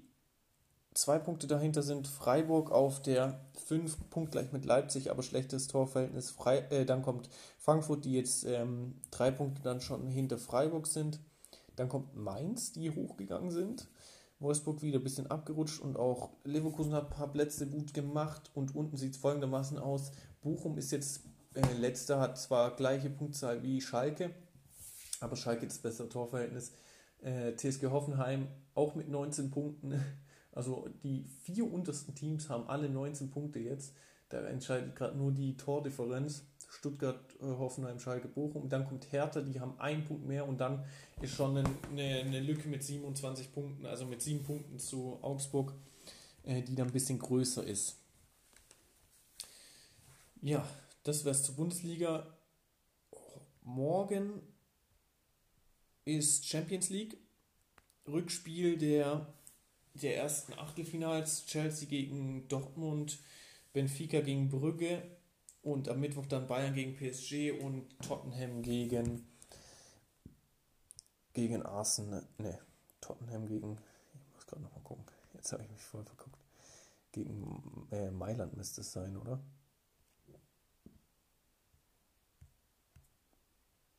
zwei 0.93 1.17
Punkte 1.17 1.47
dahinter 1.47 1.81
sind. 1.81 2.09
Freiburg 2.09 2.71
auf 2.71 3.01
der 3.01 3.39
5 3.67 4.09
punktgleich 4.09 4.51
mit 4.51 4.65
Leipzig, 4.65 5.11
aber 5.11 5.23
schlechtes 5.23 5.69
Torverhältnis. 5.69 6.29
Frei, 6.29 6.57
äh, 6.71 6.85
dann 6.85 7.01
kommt 7.01 7.29
Frankfurt, 7.57 8.03
die 8.03 8.15
jetzt 8.15 8.43
ähm, 8.43 8.95
drei 9.11 9.31
Punkte 9.31 9.61
dann 9.61 9.79
schon 9.79 10.09
hinter 10.09 10.37
Freiburg 10.37 10.87
sind. 10.87 11.21
Dann 11.77 11.87
kommt 11.87 12.17
Mainz, 12.17 12.73
die 12.73 12.91
hochgegangen 12.91 13.51
sind. 13.51 13.87
Wolfsburg 14.39 14.81
wieder 14.81 14.99
ein 14.99 15.03
bisschen 15.03 15.27
abgerutscht 15.27 15.79
und 15.79 15.97
auch 15.97 16.33
Leverkusen 16.43 16.93
hat 16.93 17.05
ein 17.05 17.09
paar 17.09 17.31
Plätze 17.31 17.67
gut 17.67 17.93
gemacht 17.93 18.51
und 18.53 18.75
unten 18.75 18.97
sieht 18.97 19.13
es 19.13 19.17
folgendermaßen 19.17 19.77
aus. 19.77 20.11
Bochum 20.41 20.77
ist 20.77 20.91
jetzt 20.91 21.23
äh, 21.53 21.73
letzter, 21.79 22.19
hat 22.19 22.37
zwar 22.37 22.75
gleiche 22.75 23.09
Punktzahl 23.09 23.63
wie 23.63 23.81
Schalke, 23.81 24.31
aber 25.19 25.35
Schalke 25.35 25.65
das 25.65 25.79
bessere 25.79 26.09
Torverhältnis. 26.09 26.73
Äh, 27.21 27.55
TSG 27.55 27.87
Hoffenheim 27.87 28.47
auch 28.73 28.95
mit 28.95 29.09
19 29.09 29.51
Punkten. 29.51 29.99
Also 30.51 30.87
die 31.03 31.25
vier 31.43 31.69
untersten 31.69 32.15
Teams 32.15 32.47
haben 32.47 32.69
alle 32.69 32.87
19 32.87 33.29
Punkte 33.29 33.59
jetzt. 33.59 33.93
Da 34.29 34.39
entscheidet 34.45 34.95
gerade 34.95 35.17
nur 35.17 35.33
die 35.33 35.57
Tordifferenz. 35.57 36.47
Stuttgart, 36.69 37.19
äh, 37.41 37.45
Hoffenheim, 37.45 37.99
Schalke, 37.99 38.27
Bochum. 38.27 38.69
Dann 38.69 38.87
kommt 38.87 39.11
Hertha, 39.11 39.41
die 39.41 39.59
haben 39.59 39.79
einen 39.79 40.05
Punkt 40.05 40.25
mehr 40.25 40.47
und 40.47 40.59
dann 40.59 40.85
ist 41.21 41.35
schon 41.35 41.57
eine, 41.57 41.69
eine 41.91 42.39
Lücke 42.39 42.67
mit 42.67 42.83
27 42.83 43.53
Punkten, 43.53 43.85
also 43.85 44.05
mit 44.05 44.21
sieben 44.21 44.43
Punkten 44.43 44.79
zu 44.79 45.19
Augsburg, 45.21 45.73
äh, 46.43 46.61
die 46.61 46.75
dann 46.75 46.87
ein 46.87 46.93
bisschen 46.93 47.19
größer 47.19 47.63
ist. 47.65 47.97
Ja, 50.41 50.67
das 51.03 51.25
wäre 51.25 51.33
es 51.33 51.43
zur 51.43 51.55
Bundesliga. 51.55 52.27
Morgen 53.63 54.41
ist 56.03 56.47
Champions 56.47 56.89
League. 56.89 57.17
Rückspiel 58.07 58.77
der, 58.77 59.33
der 59.95 60.17
ersten 60.17 60.53
Achtelfinals. 60.53 61.45
Chelsea 61.47 61.87
gegen 61.89 62.47
Dortmund, 62.47 63.17
Benfica 63.73 64.21
gegen 64.21 64.49
Brügge 64.49 65.01
und 65.65 65.89
am 65.89 65.99
Mittwoch 65.99 66.27
dann 66.27 66.45
Bayern 66.45 66.75
gegen 66.75 66.95
PSG 66.95 67.59
und 67.59 67.89
Tottenham 67.99 68.61
gegen 68.61 69.27
gegen 71.33 71.63
Arsenal. 71.63 72.23
Ne, 72.37 72.59
Tottenham 73.01 73.47
gegen. 73.47 73.77
Ich 74.13 74.33
muss 74.33 74.45
gerade 74.45 74.61
nochmal 74.61 74.83
gucken. 74.83 75.03
Jetzt 75.33 75.51
habe 75.51 75.63
ich 75.63 75.71
mich 75.71 75.83
voll 75.83 76.03
verguckt. 76.03 76.39
Gegen 77.11 77.87
äh, 77.91 78.11
Mailand 78.11 78.55
müsste 78.55 78.81
es 78.81 78.91
sein, 78.91 79.17
oder? 79.17 79.39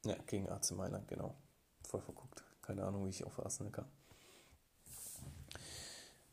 Ja, 0.04 0.14
gegen 0.26 0.48
AC 0.48 0.70
Mailand, 0.70 1.08
genau. 1.08 1.34
Voll 1.82 2.00
verguckt. 2.00 2.44
Keine 2.62 2.84
Ahnung, 2.84 3.06
wie 3.06 3.10
ich 3.10 3.24
auf 3.24 3.44
Arsenal 3.44 3.72
kam. 3.72 3.86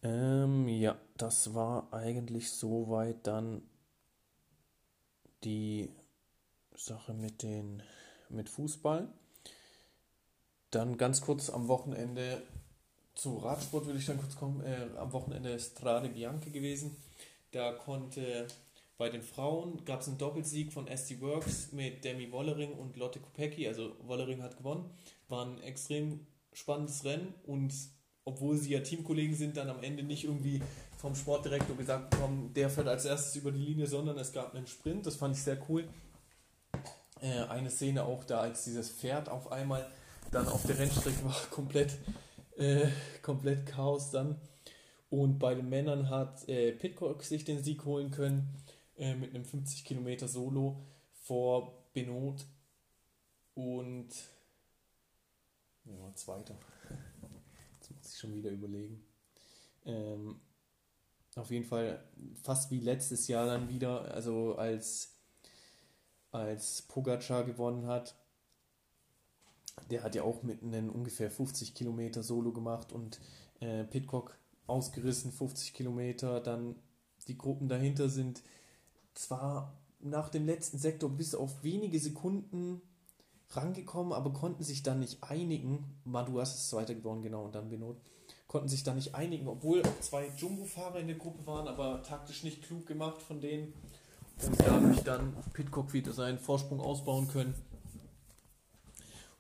Ähm, 0.04 0.68
ja, 0.68 0.96
das 1.18 1.56
war 1.56 1.92
eigentlich 1.92 2.52
soweit 2.52 3.26
dann 3.26 3.64
die 5.44 5.90
Sache 6.76 7.14
mit, 7.14 7.44
den, 7.44 7.84
mit 8.30 8.50
Fußball. 8.50 9.08
Dann 10.72 10.98
ganz 10.98 11.22
kurz 11.22 11.50
am 11.50 11.68
Wochenende 11.68 12.42
zu 13.16 13.38
Radsport 13.38 13.86
würde 13.86 14.00
ich 14.00 14.06
dann 14.06 14.20
kurz 14.20 14.36
kommen. 14.36 14.62
Äh, 14.62 14.88
am 14.98 15.14
Wochenende 15.14 15.60
Strade 15.60 16.10
Bianche 16.10 16.50
gewesen. 16.50 16.98
Da 17.52 17.74
konnte 17.74 18.48
bei 18.98 19.10
den 19.10 19.22
Frauen 19.22 19.86
gab 19.86 20.02
es 20.02 20.08
einen 20.08 20.18
Doppelsieg 20.18 20.72
von 20.72 20.88
SD 20.88 21.22
Works 21.22 21.72
mit 21.72 22.04
Demi 22.04 22.32
Wollering 22.32 22.74
und 22.74 22.96
Lotte 22.96 23.20
Kopecki. 23.20 23.68
Also 23.68 23.96
Wollering 24.02 24.42
hat 24.42 24.58
gewonnen. 24.58 24.90
War 25.28 25.46
ein 25.46 25.62
extrem 25.62 26.26
spannendes 26.54 27.04
Rennen 27.04 27.34
und 27.46 27.74
obwohl 28.26 28.58
sie 28.58 28.72
ja 28.72 28.80
Teamkollegen 28.80 29.36
sind, 29.36 29.58
dann 29.58 29.70
am 29.70 29.84
Ende 29.84 30.04
nicht 30.04 30.24
irgendwie 30.24 30.62
vom 31.04 31.16
Sportdirektor 31.16 31.76
gesagt 31.76 32.12
bekommen, 32.12 32.54
der 32.54 32.70
fährt 32.70 32.88
als 32.88 33.04
erstes 33.04 33.36
über 33.36 33.52
die 33.52 33.60
Linie, 33.60 33.88
sondern 33.88 34.18
es 34.18 34.32
gab 34.32 34.56
einen 34.56 34.68
Sprint. 34.68 35.06
Das 35.06 35.18
fand 35.18 35.36
ich 35.36 35.44
sehr 35.44 35.60
cool. 35.68 35.86
Äh, 37.20 37.42
eine 37.50 37.70
Szene 37.70 38.06
auch 38.06 38.24
da, 38.24 38.40
als 38.40 38.64
dieses 38.64 38.90
Pferd 38.90 39.28
auf 39.28 39.52
einmal 39.52 39.86
dann 40.32 40.48
auf 40.48 40.66
der 40.66 40.80
Rennstrecke 40.80 41.26
war, 41.26 41.36
komplett, 41.52 41.98
äh, 42.56 42.88
komplett 43.22 43.66
Chaos 43.66 44.12
dann. 44.12 44.40
Und 45.10 45.40
bei 45.40 45.54
den 45.56 45.68
Männern 45.68 46.10
hat 46.10 46.48
äh, 46.48 46.72
Pitcock 46.72 47.22
sich 47.22 47.44
den 47.44 47.62
Sieg 47.62 47.84
holen 47.84 48.10
können 48.10 48.56
äh, 48.96 49.14
mit 49.14 49.36
einem 49.36 49.44
50 49.44 49.84
Kilometer 49.84 50.30
Solo 50.30 50.86
vor 51.12 51.84
Benot 51.92 52.46
und 53.56 54.08
ja, 55.84 56.16
zweiter. 56.16 56.56
Jetzt 57.74 57.92
muss 57.92 58.14
ich 58.14 58.20
schon 58.20 58.34
wieder 58.34 58.52
überlegen. 58.52 59.04
Ähm, 59.86 60.40
auf 61.38 61.52
jeden 61.52 61.66
Fall 61.66 62.04
fast 62.42 62.72
wie 62.72 62.80
letztes 62.80 63.28
Jahr 63.28 63.46
dann 63.46 63.70
wieder, 63.70 64.14
also 64.14 64.56
als, 64.56 65.16
als 66.32 66.84
Pogacar 66.84 67.44
gewonnen 67.44 67.88
hat. 67.88 68.16
Der 69.90 70.04
hat 70.04 70.16
ja 70.16 70.24
auch 70.24 70.44
mit 70.44 70.62
einem 70.62 70.90
ungefähr 70.90 71.32
50 71.32 71.74
Kilometer 71.74 72.22
Solo 72.22 72.52
gemacht 72.52 72.94
und 72.94 73.20
äh, 73.60 73.84
Pitcock 73.84 74.38
ausgerissen, 74.68 75.32
50 75.32 75.74
Kilometer. 75.74 76.40
Dann 76.40 76.76
die 77.28 77.38
Gruppen 77.38 77.70
dahinter 77.70 78.10
sind 78.10 78.44
zwar 79.14 79.74
nach 80.00 80.30
dem 80.30 80.46
letzten 80.46 80.78
Sektor 80.78 81.10
bis 81.10 81.34
auf 81.34 81.64
wenige 81.64 82.00
Sekunden 82.00 82.82
rangekommen, 83.50 84.14
aber 84.14 84.34
konnten 84.34 84.64
sich 84.64 84.84
dann 84.84 85.00
nicht 85.00 85.24
einigen. 85.24 86.00
Maduas 86.04 86.56
ist 86.56 86.70
Zweiter 86.70 86.96
geworden, 86.96 87.22
genau, 87.22 87.46
und 87.46 87.56
dann 87.56 87.70
Benot 87.70 87.98
konnten 88.54 88.70
sich 88.70 88.84
da 88.84 88.94
nicht 88.94 89.16
einigen, 89.16 89.48
obwohl 89.48 89.82
zwei 90.00 90.28
Jumbo-Fahrer 90.38 91.00
in 91.00 91.08
der 91.08 91.16
Gruppe 91.16 91.48
waren, 91.48 91.68
aber 91.68 92.04
taktisch 92.04 92.44
nicht 92.44 92.62
klug 92.62 92.86
gemacht 92.86 93.20
von 93.20 93.42
denen. 93.42 93.74
Und 94.46 94.60
dadurch 94.60 95.00
dann 95.00 95.34
Pitcock 95.54 95.92
wieder 95.92 96.14
seinen 96.14 96.38
Vorsprung 96.38 96.80
ausbauen 96.80 97.28
können. 97.28 97.56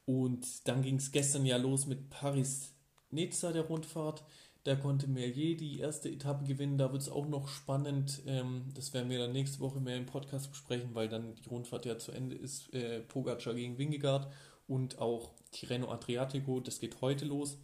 Und 0.05 0.67
dann 0.67 0.81
ging 0.81 0.95
es 0.95 1.11
gestern 1.11 1.45
ja 1.45 1.57
los 1.57 1.85
mit 1.85 2.09
Paris-Nizza, 2.09 3.51
der 3.51 3.67
Rundfahrt. 3.67 4.23
Da 4.63 4.75
konnte 4.75 5.07
Merlier 5.07 5.57
die 5.57 5.77
erste 5.77 6.09
Etappe 6.09 6.45
gewinnen. 6.45 6.79
Da 6.79 6.91
wird 6.91 7.03
es 7.03 7.09
auch 7.09 7.27
noch 7.27 7.49
spannend. 7.49 8.23
Ähm, 8.25 8.65
das 8.73 8.95
werden 8.95 9.11
wir 9.11 9.19
dann 9.19 9.31
nächste 9.31 9.59
Woche 9.59 9.79
mehr 9.79 9.97
im 9.97 10.07
Podcast 10.07 10.49
besprechen, 10.49 10.95
weil 10.95 11.07
dann 11.07 11.35
die 11.35 11.49
Rundfahrt 11.49 11.85
ja 11.85 11.99
zu 11.99 12.11
Ende 12.13 12.35
ist. 12.35 12.73
Äh, 12.73 13.01
Pogacar 13.01 13.53
gegen 13.53 13.77
Wingegaard 13.77 14.33
und 14.67 14.97
auch 14.97 15.29
Tirreno 15.51 15.91
Adriatico. 15.91 16.61
Das 16.61 16.79
geht 16.79 16.99
heute 17.01 17.25
los. 17.25 17.59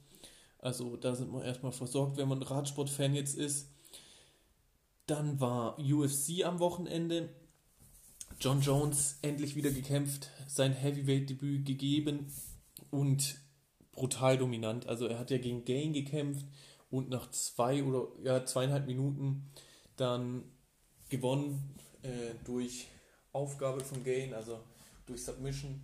Also 0.59 0.97
da 0.97 1.15
sind 1.15 1.31
wir 1.31 1.43
erstmal 1.43 1.71
versorgt, 1.71 2.17
wenn 2.17 2.27
man 2.27 2.43
Radsport-Fan 2.43 3.15
jetzt 3.15 3.37
ist. 3.37 3.69
Dann 5.05 5.39
war 5.39 5.79
UFC 5.79 6.45
am 6.45 6.59
Wochenende. 6.59 7.29
John 8.39 8.61
Jones 8.61 9.17
endlich 9.21 9.55
wieder 9.55 9.71
gekämpft, 9.71 10.29
sein 10.47 10.71
Heavyweight-Debüt 10.73 11.65
gegeben 11.65 12.31
und 12.91 13.37
brutal 13.91 14.37
dominant. 14.37 14.87
Also 14.87 15.07
er 15.07 15.19
hat 15.19 15.31
ja 15.31 15.37
gegen 15.37 15.65
Gain 15.65 15.93
gekämpft 15.93 16.45
und 16.89 17.09
nach 17.09 17.29
zwei 17.31 17.83
oder 17.83 18.07
ja, 18.23 18.45
zweieinhalb 18.45 18.87
Minuten 18.87 19.49
dann 19.97 20.43
gewonnen 21.09 21.75
äh, 22.03 22.35
durch 22.45 22.87
Aufgabe 23.33 23.83
von 23.83 24.03
Gain, 24.03 24.33
also 24.33 24.59
durch 25.05 25.23
Submission. 25.23 25.81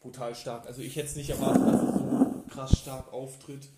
Brutal 0.00 0.34
stark. 0.34 0.66
Also 0.66 0.82
ich 0.82 0.94
hätte 0.94 1.08
es 1.08 1.16
nicht 1.16 1.30
erwartet, 1.30 1.66
dass 1.66 1.82
er 1.82 1.98
so 1.98 2.44
krass 2.48 2.78
stark 2.78 3.12
auftritt. 3.12 3.68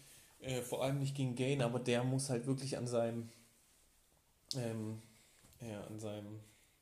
Äh, 0.41 0.63
vor 0.63 0.83
allem 0.83 0.99
nicht 0.99 1.17
gegen 1.17 1.35
Gain, 1.35 1.63
aber 1.63 1.81
der 1.81 2.05
muss 2.05 2.31
halt 2.31 2.47
wirklich 2.47 2.77
an 2.79 2.87
seinem, 2.87 3.29
ähm, 4.55 5.03
ja, 5.61 5.83
an 5.85 5.99
seinem, 5.99 6.41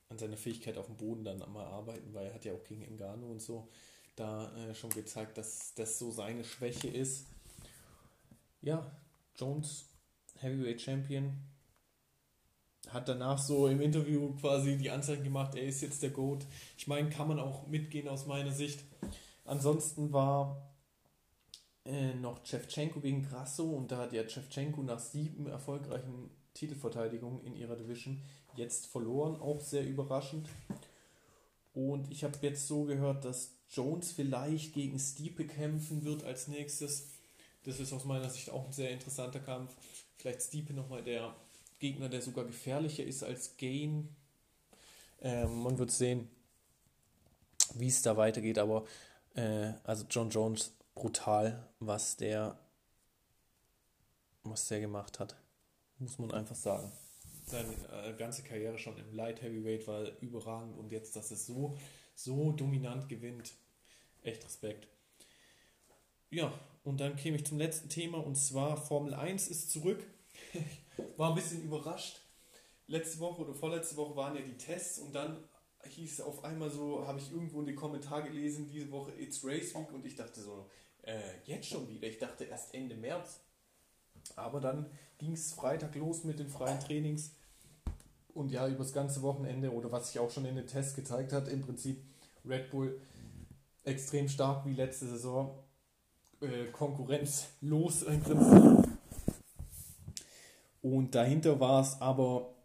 an 0.08 0.18
seiner 0.18 0.36
Fähigkeit 0.36 0.76
auf 0.76 0.86
dem 0.86 0.96
Boden 0.96 1.24
dann 1.24 1.38
mal 1.52 1.66
arbeiten, 1.66 2.12
weil 2.12 2.26
er 2.26 2.34
hat 2.34 2.44
ja 2.44 2.52
auch 2.52 2.64
gegen 2.64 2.82
Engano 2.82 3.26
und 3.26 3.40
so 3.40 3.68
da 4.16 4.50
äh, 4.56 4.74
schon 4.74 4.90
gezeigt, 4.90 5.36
dass 5.38 5.74
das 5.74 5.98
so 5.98 6.10
seine 6.10 6.42
Schwäche 6.42 6.88
ist. 6.88 7.26
Ja, 8.62 8.90
Jones, 9.36 9.84
Heavyweight 10.38 10.80
Champion, 10.80 11.34
hat 12.88 13.08
danach 13.08 13.38
so 13.38 13.68
im 13.68 13.80
Interview 13.80 14.34
quasi 14.34 14.76
die 14.76 14.90
Anzeige 14.90 15.22
gemacht, 15.22 15.54
er 15.54 15.64
ist 15.64 15.82
jetzt 15.82 16.02
der 16.02 16.10
GOAT. 16.10 16.46
Ich 16.78 16.86
meine, 16.86 17.10
kann 17.10 17.28
man 17.28 17.38
auch 17.38 17.66
mitgehen 17.66 18.08
aus 18.08 18.26
meiner 18.26 18.52
Sicht. 18.52 18.82
Ansonsten 19.44 20.12
war 20.12 20.75
äh, 21.86 22.14
noch 22.14 22.42
Chevchenko 22.44 23.00
gegen 23.00 23.22
Grasso 23.22 23.64
und 23.64 23.90
da 23.90 23.98
hat 23.98 24.12
ja 24.12 24.24
Chevchenko 24.24 24.82
nach 24.82 24.98
sieben 24.98 25.46
erfolgreichen 25.46 26.30
Titelverteidigungen 26.54 27.44
in 27.44 27.54
ihrer 27.54 27.76
Division 27.76 28.22
jetzt 28.56 28.86
verloren, 28.86 29.36
auch 29.40 29.60
sehr 29.60 29.86
überraschend. 29.86 30.48
Und 31.74 32.10
ich 32.10 32.24
habe 32.24 32.38
jetzt 32.40 32.66
so 32.66 32.84
gehört, 32.84 33.24
dass 33.24 33.52
Jones 33.68 34.12
vielleicht 34.12 34.72
gegen 34.72 34.98
Stiepe 34.98 35.46
kämpfen 35.46 36.04
wird 36.04 36.24
als 36.24 36.48
nächstes. 36.48 37.08
Das 37.64 37.80
ist 37.80 37.92
aus 37.92 38.04
meiner 38.04 38.30
Sicht 38.30 38.50
auch 38.50 38.66
ein 38.66 38.72
sehr 38.72 38.90
interessanter 38.90 39.40
Kampf. 39.40 39.74
Vielleicht 40.16 40.42
Stiepe 40.42 40.72
nochmal 40.72 41.02
der 41.02 41.34
Gegner, 41.78 42.08
der 42.08 42.22
sogar 42.22 42.44
gefährlicher 42.46 43.04
ist 43.04 43.22
als 43.22 43.56
Gain. 43.58 44.08
Ähm, 45.20 45.62
man 45.62 45.78
wird 45.78 45.90
sehen, 45.90 46.28
wie 47.74 47.88
es 47.88 48.02
da 48.02 48.16
weitergeht, 48.16 48.58
aber 48.58 48.84
äh, 49.34 49.72
also 49.84 50.04
John 50.08 50.30
Jones 50.30 50.72
brutal, 50.96 51.68
was 51.78 52.16
der 52.16 52.58
was 54.50 54.68
der 54.68 54.80
gemacht 54.80 55.20
hat, 55.20 55.36
muss 55.98 56.18
man 56.18 56.32
einfach 56.32 56.56
sagen. 56.56 56.90
Seine 57.46 57.72
äh, 57.92 58.12
ganze 58.16 58.42
Karriere 58.42 58.78
schon 58.78 58.96
im 58.96 59.12
Light 59.12 59.42
Heavyweight 59.42 59.86
war 59.86 60.20
überragend 60.20 60.76
und 60.78 60.90
jetzt, 60.90 61.14
dass 61.14 61.30
es 61.30 61.46
so, 61.46 61.76
so 62.14 62.52
dominant 62.52 63.08
gewinnt, 63.08 63.54
echt 64.22 64.44
Respekt. 64.44 64.88
Ja, 66.30 66.52
und 66.82 67.00
dann 67.00 67.16
käme 67.16 67.36
ich 67.36 67.46
zum 67.46 67.58
letzten 67.58 67.88
Thema 67.88 68.18
und 68.18 68.36
zwar 68.36 68.76
Formel 68.76 69.14
1 69.14 69.48
ist 69.48 69.70
zurück. 69.70 70.04
War 71.16 71.30
ein 71.30 71.34
bisschen 71.34 71.62
überrascht. 71.62 72.20
Letzte 72.88 73.20
Woche 73.20 73.42
oder 73.42 73.54
vorletzte 73.54 73.96
Woche 73.96 74.16
waren 74.16 74.36
ja 74.36 74.42
die 74.42 74.56
Tests 74.56 74.98
und 74.98 75.12
dann 75.12 75.44
hieß 75.84 76.14
es 76.14 76.20
auf 76.20 76.44
einmal 76.44 76.70
so, 76.70 77.06
habe 77.06 77.18
ich 77.18 77.30
irgendwo 77.30 77.60
in 77.60 77.66
den 77.66 77.76
Kommentaren 77.76 78.24
gelesen, 78.24 78.68
diese 78.68 78.90
Woche 78.90 79.12
It's 79.18 79.44
Race 79.44 79.74
Week 79.74 79.92
und 79.92 80.04
ich 80.06 80.14
dachte 80.14 80.40
so, 80.40 80.68
äh, 81.06 81.20
jetzt 81.44 81.68
schon 81.68 81.88
wieder. 81.88 82.06
Ich 82.06 82.18
dachte 82.18 82.44
erst 82.44 82.74
Ende 82.74 82.94
März. 82.94 83.40
Aber 84.34 84.60
dann 84.60 84.90
ging 85.18 85.32
es 85.32 85.52
Freitag 85.52 85.94
los 85.94 86.24
mit 86.24 86.38
den 86.38 86.48
freien 86.48 86.80
Trainings 86.80 87.32
und 88.34 88.50
ja, 88.50 88.68
über 88.68 88.78
das 88.78 88.92
ganze 88.92 89.22
Wochenende 89.22 89.72
oder 89.72 89.90
was 89.90 90.08
sich 90.08 90.18
auch 90.18 90.30
schon 90.30 90.44
in 90.44 90.56
den 90.56 90.66
Tests 90.66 90.94
gezeigt 90.94 91.32
hat, 91.32 91.48
im 91.48 91.62
Prinzip 91.62 92.02
Red 92.44 92.70
Bull 92.70 93.00
extrem 93.84 94.28
stark 94.28 94.66
wie 94.66 94.74
letzte 94.74 95.06
Saison. 95.06 95.58
Äh, 96.40 96.66
konkurrenzlos 96.66 98.02
im 98.02 98.20
Prinzip. 98.20 98.90
Und 100.82 101.14
dahinter 101.14 101.58
war 101.58 101.80
es 101.80 101.98
aber 102.00 102.55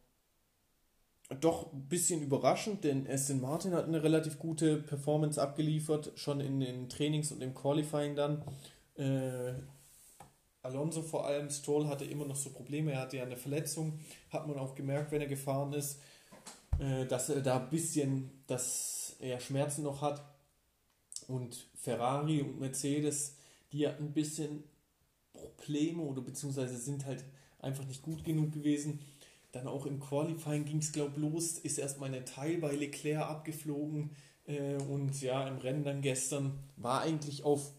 doch 1.39 1.71
ein 1.71 1.87
bisschen 1.87 2.21
überraschend, 2.21 2.83
denn 2.83 3.09
Aston 3.09 3.41
Martin 3.41 3.73
hat 3.73 3.85
eine 3.85 4.03
relativ 4.03 4.37
gute 4.37 4.77
Performance 4.77 5.41
abgeliefert, 5.41 6.11
schon 6.15 6.41
in 6.41 6.59
den 6.59 6.89
Trainings 6.89 7.31
und 7.31 7.41
im 7.41 7.53
Qualifying 7.53 8.15
dann. 8.15 8.43
Äh, 8.95 9.53
Alonso 10.61 11.01
vor 11.01 11.25
allem, 11.25 11.49
Stroll 11.49 11.87
hatte 11.87 12.05
immer 12.05 12.25
noch 12.25 12.35
so 12.35 12.51
Probleme, 12.51 12.91
er 12.91 13.01
hatte 13.01 13.17
ja 13.17 13.23
eine 13.23 13.37
Verletzung, 13.37 13.99
hat 14.29 14.47
man 14.47 14.57
auch 14.57 14.75
gemerkt, 14.75 15.11
wenn 15.11 15.21
er 15.21 15.27
gefahren 15.27 15.73
ist, 15.73 15.99
äh, 16.79 17.05
dass 17.05 17.29
er 17.29 17.41
da 17.41 17.59
ein 17.59 17.69
bisschen, 17.69 18.43
dass 18.47 19.15
er 19.19 19.39
Schmerzen 19.39 19.83
noch 19.83 20.01
hat. 20.01 20.23
Und 21.27 21.67
Ferrari 21.75 22.41
und 22.41 22.59
Mercedes, 22.59 23.37
die 23.71 23.87
hatten 23.87 24.05
ein 24.05 24.13
bisschen 24.13 24.63
Probleme 25.33 26.01
oder 26.01 26.21
beziehungsweise 26.21 26.77
sind 26.77 27.05
halt 27.05 27.23
einfach 27.59 27.85
nicht 27.85 28.01
gut 28.01 28.23
genug 28.23 28.51
gewesen. 28.51 28.99
Dann 29.51 29.67
auch 29.67 29.85
im 29.85 29.99
Qualifying 29.99 30.65
ging 30.65 30.77
es, 30.77 30.91
glaube 30.91 31.13
ich, 31.15 31.21
los, 31.21 31.57
ist 31.57 31.77
erstmal 31.77 32.13
ein 32.13 32.25
Teil 32.25 32.57
bei 32.57 32.71
Leclerc 32.71 33.27
abgeflogen 33.27 34.11
äh, 34.45 34.75
und 34.75 35.21
ja, 35.21 35.47
im 35.47 35.57
Rennen 35.57 35.83
dann 35.83 36.01
gestern 36.01 36.59
war 36.77 37.01
eigentlich 37.01 37.43
auf 37.43 37.71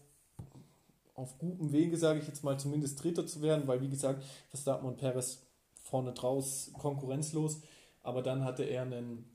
auf 1.15 1.37
gutem 1.37 1.71
Wege, 1.71 1.97
sage 1.97 2.19
ich 2.19 2.27
jetzt 2.27 2.43
mal, 2.43 2.59
zumindest 2.59 3.03
Dritter 3.03 3.25
zu 3.25 3.41
werden, 3.41 3.67
weil 3.67 3.81
wie 3.81 3.89
gesagt, 3.89 4.23
Verstappen 4.49 4.87
und 4.87 4.97
Perez 4.97 5.45
vorne 5.83 6.13
draus 6.13 6.71
konkurrenzlos, 6.77 7.61
aber 8.01 8.21
dann 8.21 8.43
hatte 8.43 8.63
er 8.63 8.83
einen, 8.83 9.25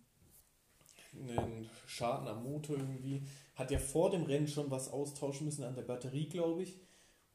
einen 1.15 1.71
Schaden 1.87 2.27
am 2.27 2.43
Motor 2.43 2.77
irgendwie, 2.79 3.23
hat 3.55 3.71
ja 3.71 3.79
vor 3.79 4.11
dem 4.11 4.25
Rennen 4.25 4.49
schon 4.49 4.71
was 4.71 4.91
austauschen 4.91 5.47
müssen 5.47 5.65
an 5.65 5.75
der 5.75 5.83
Batterie, 5.83 6.29
glaube 6.29 6.63
ich, 6.63 6.81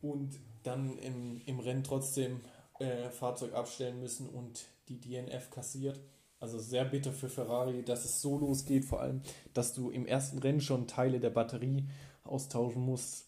und 0.02 0.38
dann 0.64 0.98
im, 0.98 1.42
im 1.46 1.60
Rennen 1.60 1.84
trotzdem 1.84 2.42
äh, 2.80 3.10
Fahrzeug 3.10 3.54
abstellen 3.54 4.02
müssen 4.02 4.28
und 4.28 4.68
die 4.90 5.00
DNF 5.00 5.50
kassiert. 5.50 6.00
Also 6.40 6.60
sehr 6.60 6.86
bitter 6.86 7.14
für 7.14 7.30
Ferrari, 7.30 7.84
dass 7.84 8.04
es 8.04 8.22
so 8.22 8.38
losgeht, 8.38 8.84
vor 8.84 9.02
allem, 9.02 9.22
dass 9.54 9.74
du 9.74 9.90
im 9.90 10.06
ersten 10.06 10.40
Rennen 10.40 10.62
schon 10.62 10.88
Teile 10.88 11.20
der 11.20 11.30
Batterie 11.30 11.88
austauschen 12.26 12.84
musst 12.84 13.28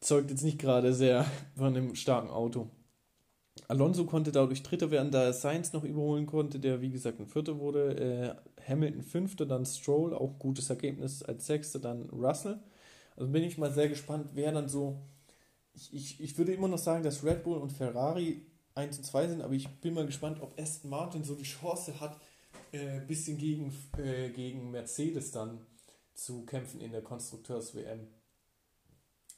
zeugt 0.00 0.30
jetzt 0.30 0.42
nicht 0.42 0.58
gerade 0.58 0.92
sehr 0.92 1.24
von 1.56 1.68
einem 1.68 1.94
starken 1.94 2.30
Auto. 2.30 2.68
Alonso 3.68 4.04
konnte 4.04 4.32
dadurch 4.32 4.62
Dritter 4.62 4.90
werden, 4.90 5.12
da 5.12 5.24
er 5.24 5.32
Sainz 5.32 5.72
noch 5.72 5.84
überholen 5.84 6.26
konnte, 6.26 6.58
der 6.58 6.80
wie 6.80 6.90
gesagt 6.90 7.20
ein 7.20 7.26
Vierter 7.26 7.58
wurde. 7.58 8.36
Äh, 8.58 8.68
Hamilton 8.68 9.02
Fünfter, 9.02 9.46
dann 9.46 9.64
Stroll, 9.64 10.14
auch 10.14 10.38
gutes 10.38 10.70
Ergebnis 10.70 11.22
als 11.22 11.46
Sechster, 11.46 11.78
dann 11.78 12.08
Russell. 12.10 12.58
Also 13.16 13.30
bin 13.30 13.44
ich 13.44 13.58
mal 13.58 13.70
sehr 13.70 13.88
gespannt, 13.88 14.30
wer 14.34 14.50
dann 14.52 14.68
so. 14.68 14.98
Ich, 15.74 15.94
ich, 15.94 16.20
ich 16.20 16.38
würde 16.38 16.52
immer 16.52 16.68
noch 16.68 16.78
sagen, 16.78 17.04
dass 17.04 17.22
Red 17.22 17.44
Bull 17.44 17.58
und 17.58 17.70
Ferrari 17.70 18.42
1 18.74 18.98
und 18.98 19.04
2 19.04 19.28
sind, 19.28 19.42
aber 19.42 19.54
ich 19.54 19.68
bin 19.80 19.94
mal 19.94 20.06
gespannt, 20.06 20.40
ob 20.40 20.58
Aston 20.58 20.90
Martin 20.90 21.24
so 21.24 21.34
die 21.34 21.44
Chance 21.44 22.00
hat, 22.00 22.20
ein 22.72 22.80
äh, 22.80 23.04
bisschen 23.06 23.36
gegen, 23.36 23.72
äh, 23.98 24.30
gegen 24.30 24.70
Mercedes 24.70 25.32
dann 25.32 25.60
zu 26.14 26.44
kämpfen 26.44 26.80
in 26.80 26.92
der 26.92 27.02
Konstrukteurs-WM. 27.02 28.06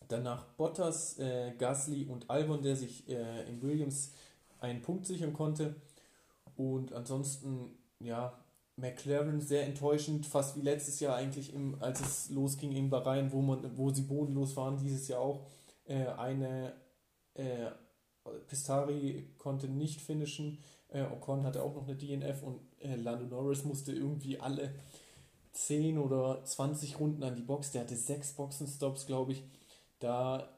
Danach 0.09 0.45
Bottas, 0.57 1.18
äh, 1.18 1.53
Gasly 1.57 2.07
und 2.07 2.29
Albon, 2.29 2.62
der 2.62 2.77
sich 2.77 3.09
äh, 3.09 3.49
in 3.49 3.62
Williams 3.62 4.12
einen 4.61 4.83
Punkt 4.83 5.07
sichern 5.07 5.33
konnte. 5.33 5.77
Und 6.57 6.92
ansonsten, 6.92 7.79
ja, 7.99 8.38
McLaren 8.77 9.40
sehr 9.40 9.64
enttäuschend, 9.64 10.27
fast 10.27 10.57
wie 10.57 10.61
letztes 10.61 11.01
Jahr 11.01 11.16
eigentlich, 11.16 11.55
im, 11.55 11.81
als 11.81 12.01
es 12.01 12.31
losging 12.31 12.73
in 12.73 12.90
Bahrain, 12.90 13.33
wo, 13.33 13.40
man, 13.40 13.77
wo 13.77 13.90
sie 13.90 14.03
bodenlos 14.03 14.57
waren, 14.57 14.77
dieses 14.77 15.09
Jahr 15.09 15.21
auch. 15.21 15.47
Äh, 15.85 16.07
eine 16.07 16.75
äh, 17.35 17.71
Pistari 18.47 19.29
konnte 19.39 19.69
nicht 19.69 20.01
finishen, 20.01 20.59
äh, 20.89 21.03
Ocon 21.03 21.45
hatte 21.45 21.63
auch 21.63 21.75
noch 21.75 21.85
eine 21.85 21.97
DNF 21.97 22.43
und 22.43 22.61
äh, 22.81 22.97
Lando 22.97 23.27
Norris 23.27 23.65
musste 23.65 23.93
irgendwie 23.93 24.39
alle 24.39 24.75
10 25.53 25.99
oder 25.99 26.45
20 26.45 27.01
Runden 27.01 27.23
an 27.23 27.35
die 27.35 27.43
Box. 27.43 27.73
Der 27.73 27.83
hatte 27.83 27.97
sechs 27.97 28.33
Boxenstops, 28.33 29.07
glaube 29.07 29.33
ich 29.33 29.43
da 30.03 30.49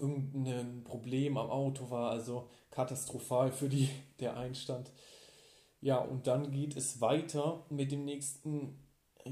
irgendein 0.00 0.82
Problem 0.82 1.36
am 1.36 1.50
Auto 1.50 1.90
war, 1.90 2.10
also 2.10 2.48
katastrophal 2.70 3.52
für 3.52 3.68
die, 3.68 3.88
der 4.20 4.36
Einstand. 4.36 4.90
Ja, 5.80 5.98
und 5.98 6.26
dann 6.26 6.50
geht 6.50 6.76
es 6.76 7.00
weiter 7.00 7.64
mit 7.68 7.92
dem 7.92 8.04
nächsten 8.04 8.78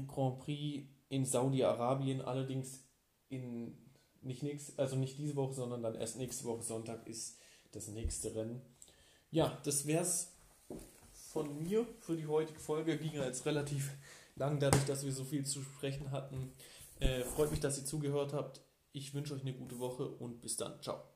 Grand 0.07 0.39
Prix 0.39 0.87
in 1.09 1.25
Saudi-Arabien, 1.25 2.21
allerdings 2.21 2.85
in 3.29 3.77
nicht 4.25 4.43
nächst, 4.43 4.79
also 4.79 4.95
nicht 4.95 5.17
diese 5.17 5.35
Woche, 5.35 5.53
sondern 5.53 5.83
dann 5.83 5.95
erst 5.95 6.17
nächste 6.17 6.45
Woche 6.45 6.63
Sonntag 6.63 7.07
ist 7.07 7.37
das 7.71 7.87
nächste 7.87 8.33
Rennen. 8.35 8.61
Ja, 9.31 9.59
das 9.63 9.85
wäre 9.85 10.03
es 10.03 10.31
von 11.31 11.61
mir 11.63 11.87
für 11.99 12.15
die 12.15 12.27
heutige 12.27 12.59
Folge. 12.59 12.97
Ging 12.97 13.13
jetzt 13.13 13.45
relativ 13.45 13.91
lang, 14.35 14.59
dadurch, 14.59 14.85
dass 14.85 15.03
wir 15.03 15.11
so 15.11 15.23
viel 15.23 15.45
zu 15.45 15.61
sprechen 15.61 16.11
hatten. 16.11 16.53
Äh, 16.99 17.23
freut 17.23 17.51
mich, 17.51 17.59
dass 17.59 17.77
ihr 17.77 17.85
zugehört 17.85 18.33
habt. 18.33 18.61
Ich 18.91 19.13
wünsche 19.13 19.33
euch 19.33 19.41
eine 19.41 19.53
gute 19.53 19.79
Woche 19.79 20.07
und 20.07 20.41
bis 20.41 20.57
dann. 20.57 20.79
Ciao. 20.81 21.12